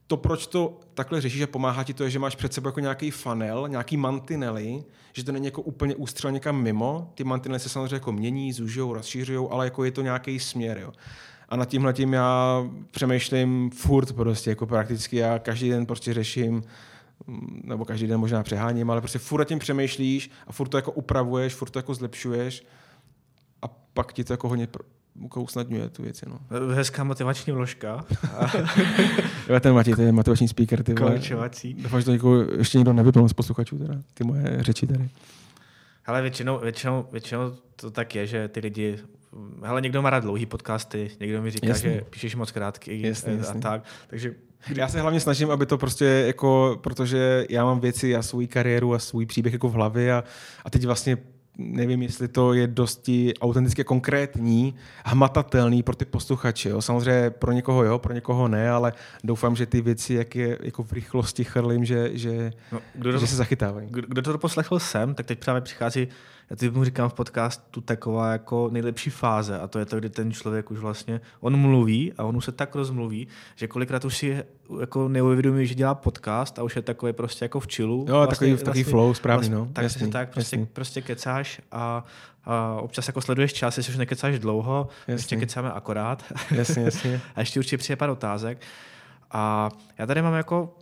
[0.07, 2.79] to, proč to takhle řešíš a pomáhá ti to, je, že máš před sebou jako
[2.79, 4.83] nějaký funnel, nějaký mantinely,
[5.13, 7.11] že to není jako úplně ústřel někam mimo.
[7.15, 10.77] Ty mantinely se samozřejmě jako mění, zužují, rozšířují, ale jako je to nějaký směr.
[10.77, 10.91] Jo.
[11.49, 16.63] A nad tímhle tím já přemýšlím furt prostě, jako prakticky já každý den prostě řeším,
[17.63, 21.53] nebo každý den možná přeháním, ale prostě furt tím přemýšlíš a furt to jako upravuješ,
[21.53, 22.65] furt to jako zlepšuješ
[23.61, 24.67] a pak ti to jako hodně
[25.21, 26.25] jako usnadňuje tu věci.
[26.29, 26.39] No.
[26.73, 28.05] Hezká motivační vložka.
[29.49, 30.83] jo, ten Matěj, to je motivační speaker.
[30.83, 31.73] Ty Koučovací.
[31.73, 35.09] Doufám, že to někoho, ještě někdo nevypnul z posluchačů, teda, ty moje řeči tady.
[36.05, 38.99] Ale většinou, většinou, většinou to tak je, že ty lidi
[39.63, 41.93] hele, někdo má rád dlouhý podcasty, někdo mi říká, jasný.
[41.93, 43.59] že píšeš moc krátký jasný, jasný.
[43.59, 43.83] a tak.
[44.07, 44.35] Takže
[44.75, 48.93] já se hlavně snažím, aby to prostě jako, protože já mám věci a svou kariéru
[48.93, 50.23] a svůj příběh jako v hlavě a,
[50.65, 51.17] a teď vlastně
[51.57, 56.69] nevím, jestli to je dosti autenticky konkrétní, hmatatelný pro ty posluchače.
[56.69, 56.81] Jo.
[56.81, 58.93] Samozřejmě pro někoho jo, pro někoho ne, ale
[59.23, 63.19] doufám, že ty věci, jak je jako v rychlosti chrlím, že, že, no, kdo že
[63.19, 63.87] to, se zachytávají.
[63.91, 66.07] Kdo, kdo to poslechl sem, tak teď právě přichází
[66.51, 70.09] já teď mu říkám v podcastu taková jako nejlepší fáze a to je to, kdy
[70.09, 74.17] ten člověk už vlastně, on mluví a on už se tak rozmluví, že kolikrát už
[74.17, 74.43] si
[74.79, 78.05] jako neuvědomí, že dělá podcast a už je takový prostě jako v chillu.
[78.07, 79.67] Jo, vlastně, takový, vlastně, takový flow, správně, vlastně, no.
[79.73, 80.65] Tak jasný, tak prostě, jasný.
[80.65, 82.05] prostě kecáš a,
[82.45, 85.13] a občas jako sleduješ čas, jestli už nekecáš dlouho, jasný.
[85.13, 86.23] ještě kecáme akorát.
[86.51, 87.21] Jasně, jasně.
[87.35, 88.61] a ještě určitě přijde pár otázek.
[89.31, 90.75] A já tady mám jako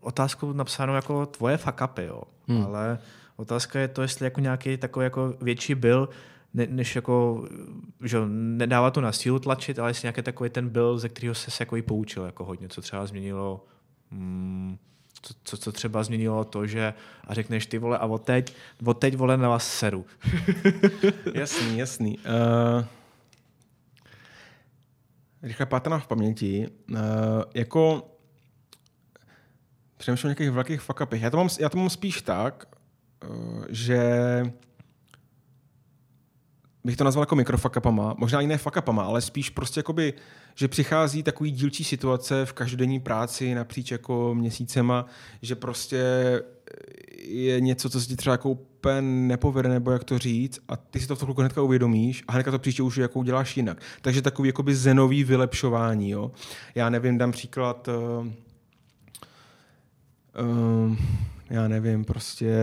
[0.00, 2.22] otázku napsanou jako tvoje fuck upy, jo.
[2.48, 2.64] Hmm.
[2.64, 2.98] Ale
[3.36, 6.08] Otázka je to, jestli jako nějaký takový jako větší byl,
[6.54, 7.48] ne, než jako,
[8.04, 11.50] že nedává to na sílu tlačit, ale jestli nějaký takový ten byl, ze kterého se
[11.60, 13.64] jako i poučil jako hodně, co třeba změnilo
[14.10, 14.78] hmm,
[15.22, 18.54] co, co, co třeba změnilo to, že a řekneš ty vole a od teď,
[18.98, 20.06] teď vole na vás seru.
[21.34, 22.18] jasný, jasný.
[22.18, 22.84] Uh,
[25.42, 26.68] rychle pátrám v paměti.
[26.90, 26.98] Uh,
[27.54, 28.10] jako
[29.96, 31.22] přemýšlím o nějakých velkých fuck upech.
[31.22, 32.75] Já to mám, já to mám spíš tak,
[33.68, 34.42] že
[36.86, 40.14] bych to nazval jako mikrofakapama, možná i ne fakapama, ale spíš prostě jakoby,
[40.54, 45.06] že přichází takový dílčí situace v každodenní práci napříč jako měsícema,
[45.42, 46.02] že prostě
[47.18, 51.00] je něco, co se ti třeba jako úplně nepovede, nebo jak to říct, a ty
[51.00, 53.82] si to v chvilku hnedka uvědomíš a hnedka to příště už jako uděláš jinak.
[54.00, 56.32] Takže takový jakoby zenový vylepšování, jo.
[56.74, 58.26] Já nevím, dám příklad, uh,
[60.44, 60.96] uh,
[61.50, 62.56] já nevím, prostě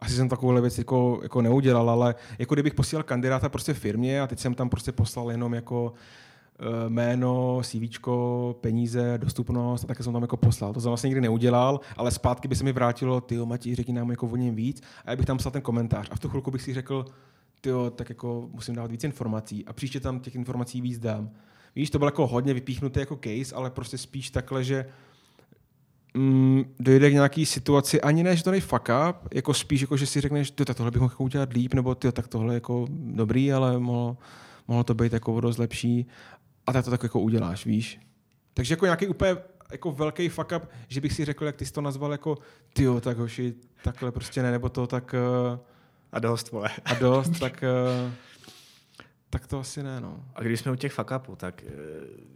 [0.00, 4.26] asi jsem takovouhle věc jako, jako neudělal, ale jako kdybych posílal kandidáta prostě firmě a
[4.26, 5.92] teď jsem tam prostě poslal jenom jako
[6.58, 8.08] eh, jméno, CV,
[8.60, 10.72] peníze, dostupnost a také jsem tam jako poslal.
[10.72, 14.10] To jsem vlastně nikdy neudělal, ale zpátky by se mi vrátilo, ty Matěj, řekni nám
[14.10, 16.08] jako o něm víc a já bych tam psal ten komentář.
[16.10, 17.04] A v tu chvilku bych si řekl,
[17.60, 21.30] ty tak jako musím dát víc informací a příště tam těch informací víc dám.
[21.76, 24.86] Víš, to bylo jako hodně vypíchnuté jako case, ale prostě spíš takhle, že
[26.14, 29.96] mm, dojde k nějaký situaci, ani ne, že to není fuck up, jako spíš, jako,
[29.96, 33.52] že si řekneš, tak tohle bych mohl udělat líp, nebo ty, tak tohle jako dobrý,
[33.52, 34.16] ale mohlo,
[34.68, 36.06] mohlo to být jako dost lepší.
[36.66, 38.00] A tak to tak jako uděláš, víš.
[38.54, 39.36] Takže jako nějaký úplně
[39.72, 42.38] jako velký fuck up, že bych si řekl, jak ty jsi to nazval, jako
[42.72, 43.54] ty tak hoši,
[43.84, 45.14] takhle prostě ne, nebo to tak...
[45.52, 45.58] Uh,
[46.12, 46.70] a dost, vole.
[46.84, 47.64] A dost, tak...
[48.04, 48.12] Uh,
[49.30, 50.24] tak to asi ne, no.
[50.34, 52.30] A když jsme u těch fuck upů, tak uh,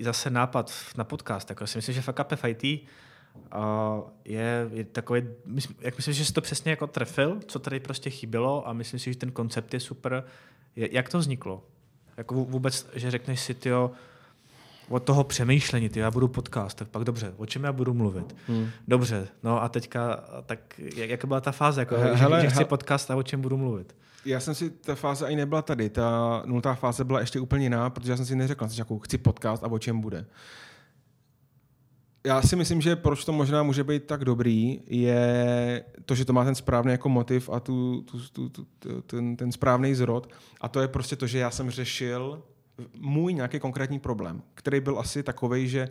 [0.00, 1.48] zase nápad na podcast.
[1.48, 2.80] Tak si myslím, že Fuck Up FIT uh,
[4.24, 5.22] je, je takový,
[5.80, 9.12] jak myslím, že jsi to přesně jako trefil, co tady prostě chybělo a myslím si,
[9.12, 10.24] že ten koncept je super.
[10.76, 11.64] Je, jak to vzniklo?
[12.16, 13.90] Jako vůbec, že řekneš si, tyjo,
[14.88, 18.36] od toho přemýšlení, ty já budu podcast, tak pak dobře, o čem já budu mluvit?
[18.48, 18.70] Hmm.
[18.88, 22.64] Dobře, no a teďka, tak jak, jak byla ta fáze, jako, Hele, že, že chci
[22.64, 23.96] podcast a o čem budu mluvit?
[24.26, 27.90] Já jsem si, ta fáze ani nebyla tady, ta nultá fáze byla ještě úplně jiná,
[27.90, 30.26] protože já jsem si neřekl, že jako chci podcast a o čem bude.
[32.26, 36.32] Já si myslím, že proč to možná může být tak dobrý, je to, že to
[36.32, 40.30] má ten správný jako motiv a tu, tu, tu, tu, ten, ten správný zrod.
[40.60, 42.42] A to je prostě to, že já jsem řešil
[42.98, 45.88] můj nějaký konkrétní problém, který byl asi takový, že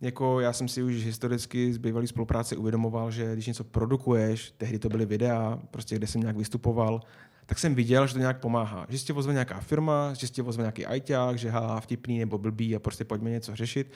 [0.00, 4.78] jako já jsem si už historicky z bývalé spolupráce uvědomoval, že když něco produkuješ, tehdy
[4.78, 7.00] to byly videa, prostě kde jsem nějak vystupoval,
[7.48, 8.86] tak jsem viděl, že to nějak pomáhá.
[8.88, 12.18] Že si tě vozve nějaká firma, že si tě vozve nějaký ajťák, že haha, vtipný
[12.18, 13.92] nebo blbý a prostě pojďme něco řešit.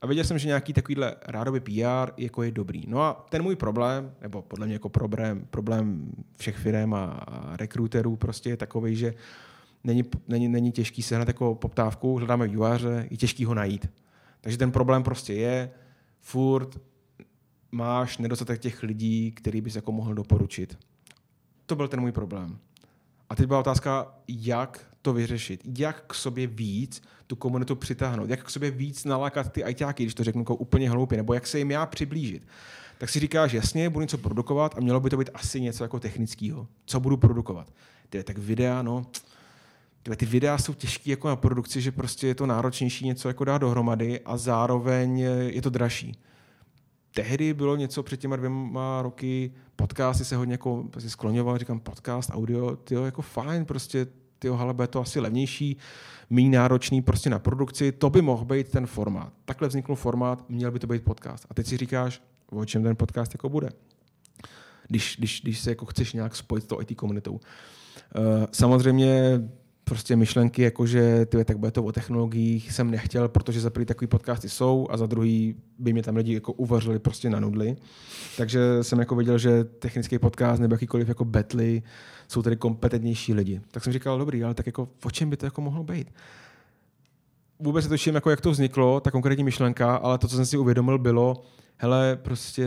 [0.00, 2.84] A viděl jsem, že nějaký takovýhle rádoby PR jako je dobrý.
[2.86, 7.26] No a ten můj problém, nebo podle mě jako problém, problém všech firm a,
[7.56, 9.14] rekruterů prostě je takový, že
[9.84, 13.90] není, není, není těžký sehnat jako poptávku, hledáme vývojáře, je těžký ho najít.
[14.40, 15.70] Takže ten problém prostě je,
[16.20, 16.80] furt
[17.72, 20.78] máš nedostatek těch lidí, který bys jako mohl doporučit.
[21.66, 22.58] To byl ten můj problém.
[23.30, 28.44] A teď byla otázka, jak to vyřešit, jak k sobě víc tu komunitu přitáhnout, jak
[28.44, 31.58] k sobě víc nalákat ty ajťáky, když to řeknu jako úplně hloupě, nebo jak se
[31.58, 32.46] jim já přiblížit.
[32.98, 36.00] Tak si říkáš, jasně, budu něco produkovat a mělo by to být asi něco jako
[36.00, 36.66] technického.
[36.86, 37.72] Co budu produkovat?
[38.08, 39.06] Ty, tak videa, no,
[40.02, 43.44] tyhle, ty videa jsou těžké jako na produkci, že prostě je to náročnější něco jako
[43.44, 46.16] dát dohromady a zároveň je to dražší.
[47.14, 52.30] Tehdy bylo něco před těma dvěma roky, podcasty se hodně jako prostě skloňoval, říkám podcast,
[52.32, 54.06] audio, ty jako fajn, prostě
[54.38, 55.76] ty ale bude to asi levnější,
[56.30, 59.32] méně náročný prostě na produkci, to by mohl být ten formát.
[59.44, 61.46] Takhle vznikl formát, měl by to být podcast.
[61.50, 63.68] A teď si říkáš, o čem ten podcast jako bude.
[64.88, 67.32] Když, když, když se jako chceš nějak spojit s tou IT komunitou.
[67.32, 67.40] Uh,
[68.52, 69.40] samozřejmě
[69.90, 73.86] prostě myšlenky, jako že ty, tak bude to o technologiích, jsem nechtěl, protože za prvý
[73.86, 77.76] takový podcasty jsou a za druhý by mě tam lidi jako uvařili prostě na nudly.
[78.36, 81.82] Takže jsem jako viděl, že technický podcast nebo jakýkoliv jako betly
[82.28, 83.60] jsou tady kompetentnější lidi.
[83.70, 86.12] Tak jsem říkal, dobrý, ale tak jako o čem by to jako mohlo být?
[87.58, 90.58] Vůbec se točím, jako jak to vzniklo, ta konkrétní myšlenka, ale to, co jsem si
[90.58, 91.42] uvědomil, bylo,
[91.76, 92.66] hele, prostě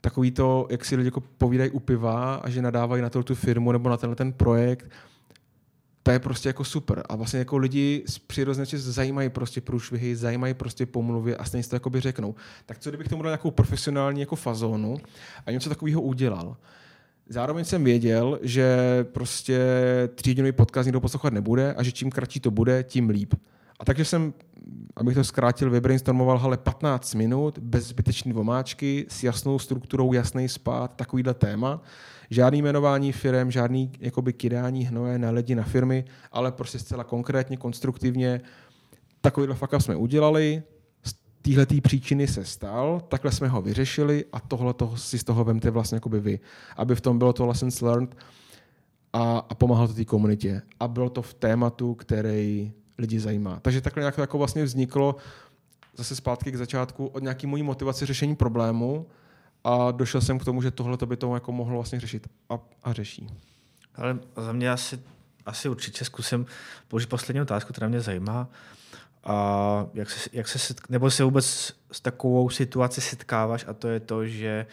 [0.00, 3.72] takový to, jak si lidi jako povídají u piva a že nadávají na tu firmu
[3.72, 4.90] nebo na tenhle ten projekt,
[6.04, 7.02] to je prostě jako super.
[7.08, 11.70] A vlastně jako lidi z přirozeně zajímají prostě průšvihy, zajímají prostě pomluvy a stejně si
[11.70, 12.34] to jakoby řeknou.
[12.66, 14.96] Tak co kdybych tomu dal nějakou profesionální jako fazónu
[15.46, 16.56] a něco takového udělal?
[17.28, 18.76] Zároveň jsem věděl, že
[19.12, 19.60] prostě
[20.14, 23.34] tříhodinový podcast nikdo poslouchat nebude a že čím kratší to bude, tím líp.
[23.80, 24.34] A takže jsem,
[24.96, 30.96] abych to zkrátil, vybrainstormoval ale 15 minut, bez zbytečné vomáčky, s jasnou strukturou, jasný spát,
[30.96, 31.82] takovýhle téma.
[32.30, 37.56] Žádný jmenování firm, žádný jakoby kydání hnoje na lidi, na firmy, ale prostě zcela konkrétně,
[37.56, 38.40] konstruktivně.
[39.20, 40.62] Takovýhle fuck jsme udělali,
[41.04, 45.70] z téhle příčiny se stal, takhle jsme ho vyřešili a tohle si z toho vemte
[45.70, 46.40] vlastně jakoby vy.
[46.76, 48.16] Aby v tom bylo to lessons learned
[49.12, 50.62] a, a pomáhalo to té komunitě.
[50.80, 53.60] A bylo to v tématu, který lidi zajímá.
[53.62, 55.16] Takže takhle nějak to jako vlastně vzniklo
[55.96, 59.06] zase zpátky k začátku od nějaký mojí motivace řešení problému,
[59.64, 62.92] a došel jsem k tomu, že tohle by to jako mohlo vlastně řešit a, a
[62.92, 63.28] řeší.
[63.94, 65.00] Ale za mě asi,
[65.46, 66.46] asi určitě zkusím
[66.88, 68.48] položit poslední otázku, která mě zajímá.
[69.24, 73.88] A jak se, jak se setk- nebo se vůbec s takovou situací setkáváš a to
[73.88, 74.66] je to, že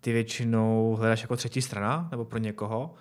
[0.00, 2.94] ty většinou hledáš jako třetí strana nebo pro někoho.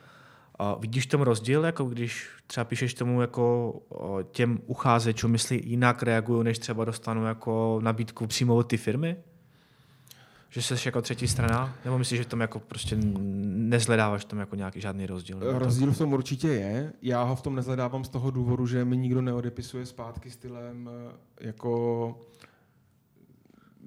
[0.59, 3.73] A vidíš tom rozdíl, jako když třeba píšeš tomu jako
[4.31, 9.17] těm ucházečům, jestli jinak reagují, než třeba dostanu jako nabídku přímo od ty firmy?
[10.53, 11.75] Že jsi jako třetí strana?
[11.85, 12.97] Nebo myslíš, že tam jako prostě
[13.45, 15.39] nezhledáváš tam jako nějaký žádný rozdíl?
[15.59, 16.93] Rozdíl v tom určitě je.
[17.01, 21.47] Já ho v tom nezhledávám z toho důvodu, že mi nikdo neodepisuje zpátky stylem eh,
[21.47, 22.15] jako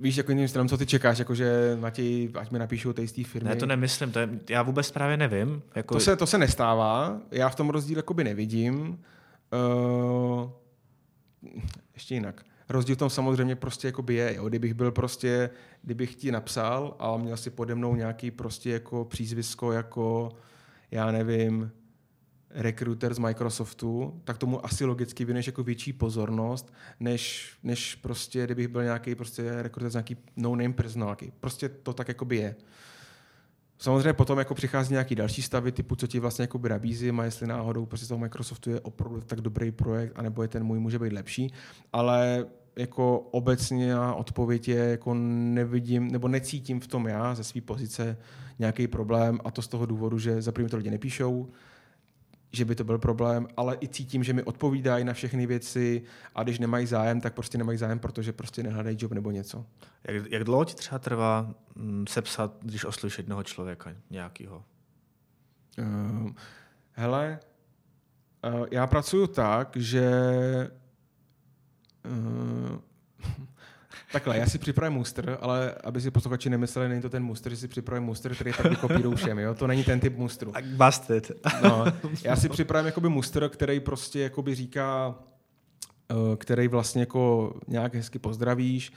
[0.01, 3.49] víš, jako jiným stranem, co ty čekáš, jakože Matěj, ať mi napíšou té jisté firmy.
[3.49, 5.62] Ne, to nemyslím, to je, já vůbec právě nevím.
[5.75, 5.95] Jako...
[5.95, 8.99] To, se, to se nestává, já v tom rozdíl jakoby nevidím.
[9.53, 10.51] Uh,
[11.95, 12.45] ještě jinak.
[12.69, 14.49] Rozdíl v tom samozřejmě prostě jakoby je, jo.
[14.49, 15.51] Kdybych byl prostě,
[15.83, 20.33] kdybych ti napsal a měl si pode mnou nějaký prostě jako přízvisko jako,
[20.91, 21.71] já nevím,
[22.51, 28.69] rekruter z Microsoftu, tak tomu asi logicky věnuješ jako větší pozornost, než, než prostě, kdybych
[28.69, 31.33] byl nějaký prostě rekruter z nějaký no-name personálky.
[31.41, 32.57] Prostě to tak jakoby je.
[33.79, 37.47] Samozřejmě potom jako přichází nějaký další stavy, typu, co ti vlastně jako nabízím a jestli
[37.47, 41.12] náhodou prostě toho Microsoftu je opravdu tak dobrý projekt, anebo je ten můj může být
[41.12, 41.53] lepší,
[41.93, 42.47] ale
[42.77, 48.16] jako obecně odpověď je, jako nevidím, nebo necítím v tom já ze své pozice
[48.59, 51.49] nějaký problém a to z toho důvodu, že za první to lidi nepíšou,
[52.53, 56.03] že by to byl problém, ale i cítím, že mi odpovídají na všechny věci
[56.34, 59.66] a když nemají zájem, tak prostě nemají zájem, protože prostě nehledají job nebo něco.
[60.05, 64.64] Jak, jak dlouho ti třeba trvá mm, sepsat, když oslyšíš jednoho člověka nějakého?
[65.78, 66.30] Uh,
[66.92, 67.40] hele,
[68.55, 70.11] uh, já pracuji tak, že
[72.05, 72.78] uh,
[74.13, 77.57] Takhle, já si připravím muster, ale aby si posluchači nemysleli, není to ten muster, že
[77.57, 79.55] si připravím muster, který tak vykopírou všem, jo?
[79.55, 80.53] To není ten typ mustru.
[80.77, 81.33] Busted.
[81.63, 81.85] No,
[82.25, 85.15] já si připravím jakoby muster, který prostě jakoby říká,
[86.11, 88.93] eh, který vlastně jako nějak hezky pozdravíš,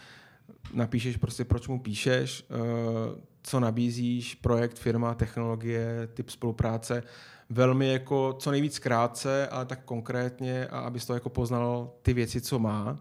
[0.73, 7.03] napíšeš prostě, proč mu píšeš, eh, co nabízíš, projekt, firma, technologie, typ spolupráce,
[7.49, 12.41] velmi jako co nejvíc krátce, ale tak konkrétně a abys to jako poznal ty věci,
[12.41, 12.99] co má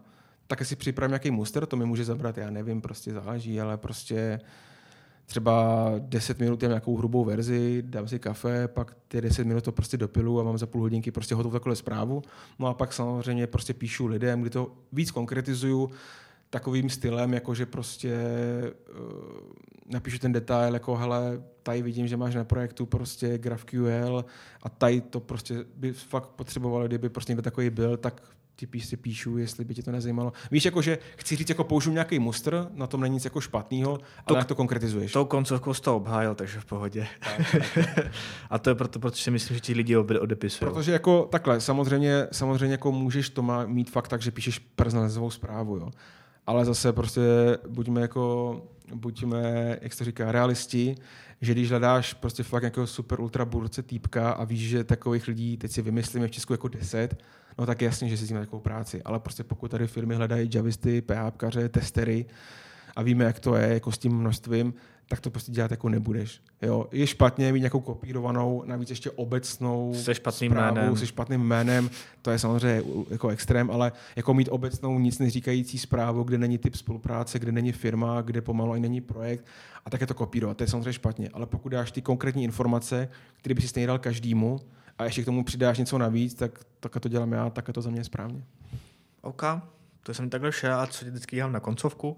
[0.49, 4.39] tak si připravím nějaký muster, to mi může zabrat, já nevím, prostě záleží, ale prostě
[5.25, 9.71] třeba 10 minut mám nějakou hrubou verzi, dám si kafe, pak ty 10 minut to
[9.71, 12.21] prostě dopilu a mám za půl hodinky prostě hotovou takhle zprávu.
[12.59, 15.89] No a pak samozřejmě prostě píšu lidem, kdy to víc konkretizuju,
[16.49, 18.17] takovým stylem, jako že prostě
[18.93, 19.05] uh,
[19.85, 24.25] napíšu ten detail, jako hele, tady vidím, že máš na projektu prostě GraphQL
[24.63, 28.21] a tady to prostě by fakt potřebovalo, kdyby prostě někdo takový byl, tak
[28.59, 30.33] ti píš píšu, jestli by tě to nezajímalo.
[30.51, 33.99] Víš, jako, že chci říct, jako použiju nějaký mustr, na tom není nic jako špatného,
[34.25, 35.11] ale jak to konkretizuješ.
[35.11, 37.07] Tou koncovkou z toho obhájil, takže v pohodě.
[37.19, 38.07] Tak, tak.
[38.49, 40.71] a to je proto, protože si myslím, že ti lidi odepisují.
[40.71, 45.29] Protože jako takhle, samozřejmě, samozřejmě jako můžeš to má mít fakt tak, že píšeš personalizovanou
[45.29, 45.89] zprávu, jo.
[46.47, 47.21] Ale zase prostě
[47.67, 48.55] buďme jako,
[48.95, 50.95] buďme, jak se to říká, realisti,
[51.41, 55.57] že když hledáš prostě fakt jako super ultra burce týpka a víš, že takových lidí,
[55.57, 57.23] teď si vymyslíme v Česku jako 10,
[57.57, 59.03] no tak jasně, že si s takovou práci.
[59.03, 62.25] Ale prostě pokud tady firmy hledají javisty, PHPkaře, testery
[62.95, 64.73] a víme, jak to je jako s tím množstvím,
[65.09, 66.41] tak to prostě dělat jako nebudeš.
[66.61, 70.97] Jo, je špatně mít nějakou kopírovanou, navíc ještě obecnou se špatným zprávu, jménem.
[70.97, 71.89] se špatným jménem,
[72.21, 76.75] to je samozřejmě jako extrém, ale jako mít obecnou nic neříkající zprávu, kde není typ
[76.75, 79.45] spolupráce, kde není firma, kde pomalu ani není projekt
[79.85, 80.57] a tak je to kopírovat.
[80.57, 83.99] To je samozřejmě špatně, ale pokud dáš ty konkrétní informace, které by si stejně dal
[83.99, 84.59] každému
[84.97, 87.81] a ještě k tomu přidáš něco navíc, tak, tak to dělám já, tak je to
[87.81, 88.43] za mě správně.
[89.21, 89.43] OK,
[90.03, 92.17] to jsem takhle šel a co ti vždycky dělám na koncovku,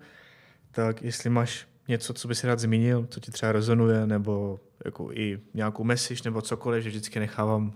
[0.72, 5.12] tak jestli máš něco, co by si rád zmínil, co ti třeba rezonuje, nebo jako
[5.12, 7.74] i nějakou message, nebo cokoliv, že vždycky nechávám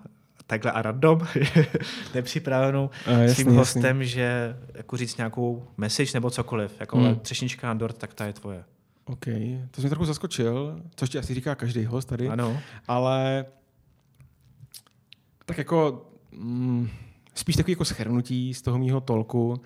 [0.48, 1.22] takhle a random,
[2.16, 4.08] nepřipravenou a, jasný, svým hostem, jasný.
[4.08, 7.16] že jako říct nějakou message nebo cokoliv, jako hmm.
[7.16, 8.64] třešnička na dort, tak ta je tvoje.
[9.06, 9.26] OK,
[9.72, 12.62] to jsem trochu zaskočil, což ti asi říká každý host tady, ano.
[12.88, 13.46] ale
[15.46, 16.90] tak jako mm,
[17.36, 19.62] spíš takový jako schrnutí z toho mýho tolku,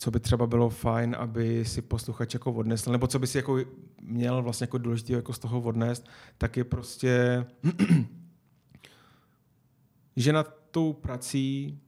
[0.00, 3.58] co by třeba bylo fajn, aby si posluchač jako odnesl, nebo co by si jako
[4.02, 7.46] měl vlastně jako důležitý jako z toho odnést, tak je prostě,
[10.16, 11.78] že nad tou prací,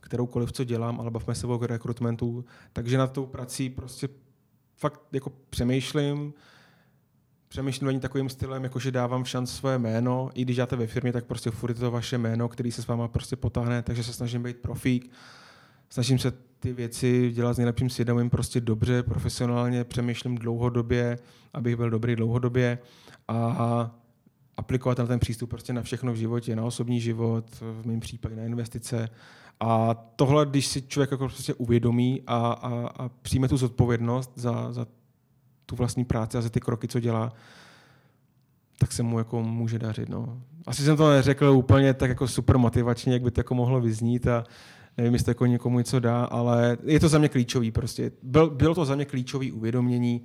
[0.00, 4.08] kteroukoliv, co dělám, ale bavme se o rekrutmentu, takže nad tou prací prostě
[4.76, 6.34] fakt jako přemýšlím,
[7.48, 11.12] přemýšlím ani takovým stylem, jako že dávám šanc své jméno, i když děláte ve firmě,
[11.12, 14.12] tak prostě furt je to vaše jméno, který se s váma prostě potáhne, takže se
[14.12, 15.10] snažím být profík,
[15.88, 16.32] snažím se
[16.64, 21.18] ty věci dělat s nejlepším svědomím prostě dobře, profesionálně, přemýšlím dlouhodobě,
[21.54, 22.78] abych byl dobrý dlouhodobě
[23.28, 23.90] a
[24.56, 28.42] aplikovat ten přístup prostě na všechno v životě, na osobní život, v mém případě na
[28.42, 29.08] investice.
[29.60, 34.72] A tohle, když si člověk jako prostě uvědomí a, a, a přijme tu zodpovědnost za,
[34.72, 34.86] za
[35.66, 37.32] tu vlastní práci a za ty kroky, co dělá,
[38.78, 40.08] tak se mu jako může dařit.
[40.08, 40.42] No.
[40.66, 44.26] Asi jsem to neřekl úplně tak jako super motivačně, jak by to jako mohlo vyznít
[44.26, 44.44] a
[44.96, 48.12] nevím, jestli jako někomu něco dá, ale je to za mě klíčový prostě.
[48.22, 50.24] Byl, bylo to za mě klíčový uvědomění,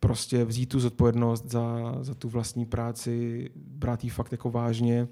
[0.00, 5.08] prostě vzít tu zodpovědnost za, za tu vlastní práci, brát ji fakt jako vážně,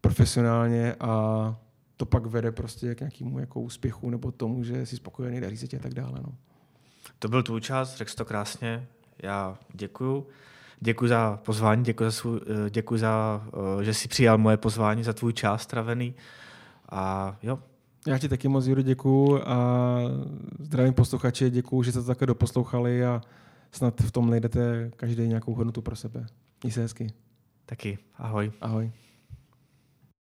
[0.00, 1.56] profesionálně a
[1.96, 5.66] to pak vede prostě k nějakému jako úspěchu nebo tomu, že jsi spokojený, daří se
[5.66, 6.20] tě a tak dále.
[6.22, 6.32] No.
[7.18, 8.86] To byl tvůj čas, řekl to krásně.
[9.22, 10.26] Já děkuju.
[10.80, 13.46] Děkuji za pozvání, děkuji za, svůj, eh, děkuji za,
[13.80, 16.14] eh, že jsi přijal moje pozvání, za tvůj čas stravený.
[16.88, 17.58] A jo,
[18.08, 19.98] já ti taky moc, Juro, děkuju a
[20.58, 23.22] zdravím posluchače, děkuju, že jste to také doposlouchali a
[23.72, 26.26] snad v tom najdete každý nějakou hodnotu pro sebe.
[26.62, 27.12] Měj se hezky.
[27.66, 27.98] Taky.
[28.16, 28.52] Ahoj.
[28.60, 28.90] Ahoj.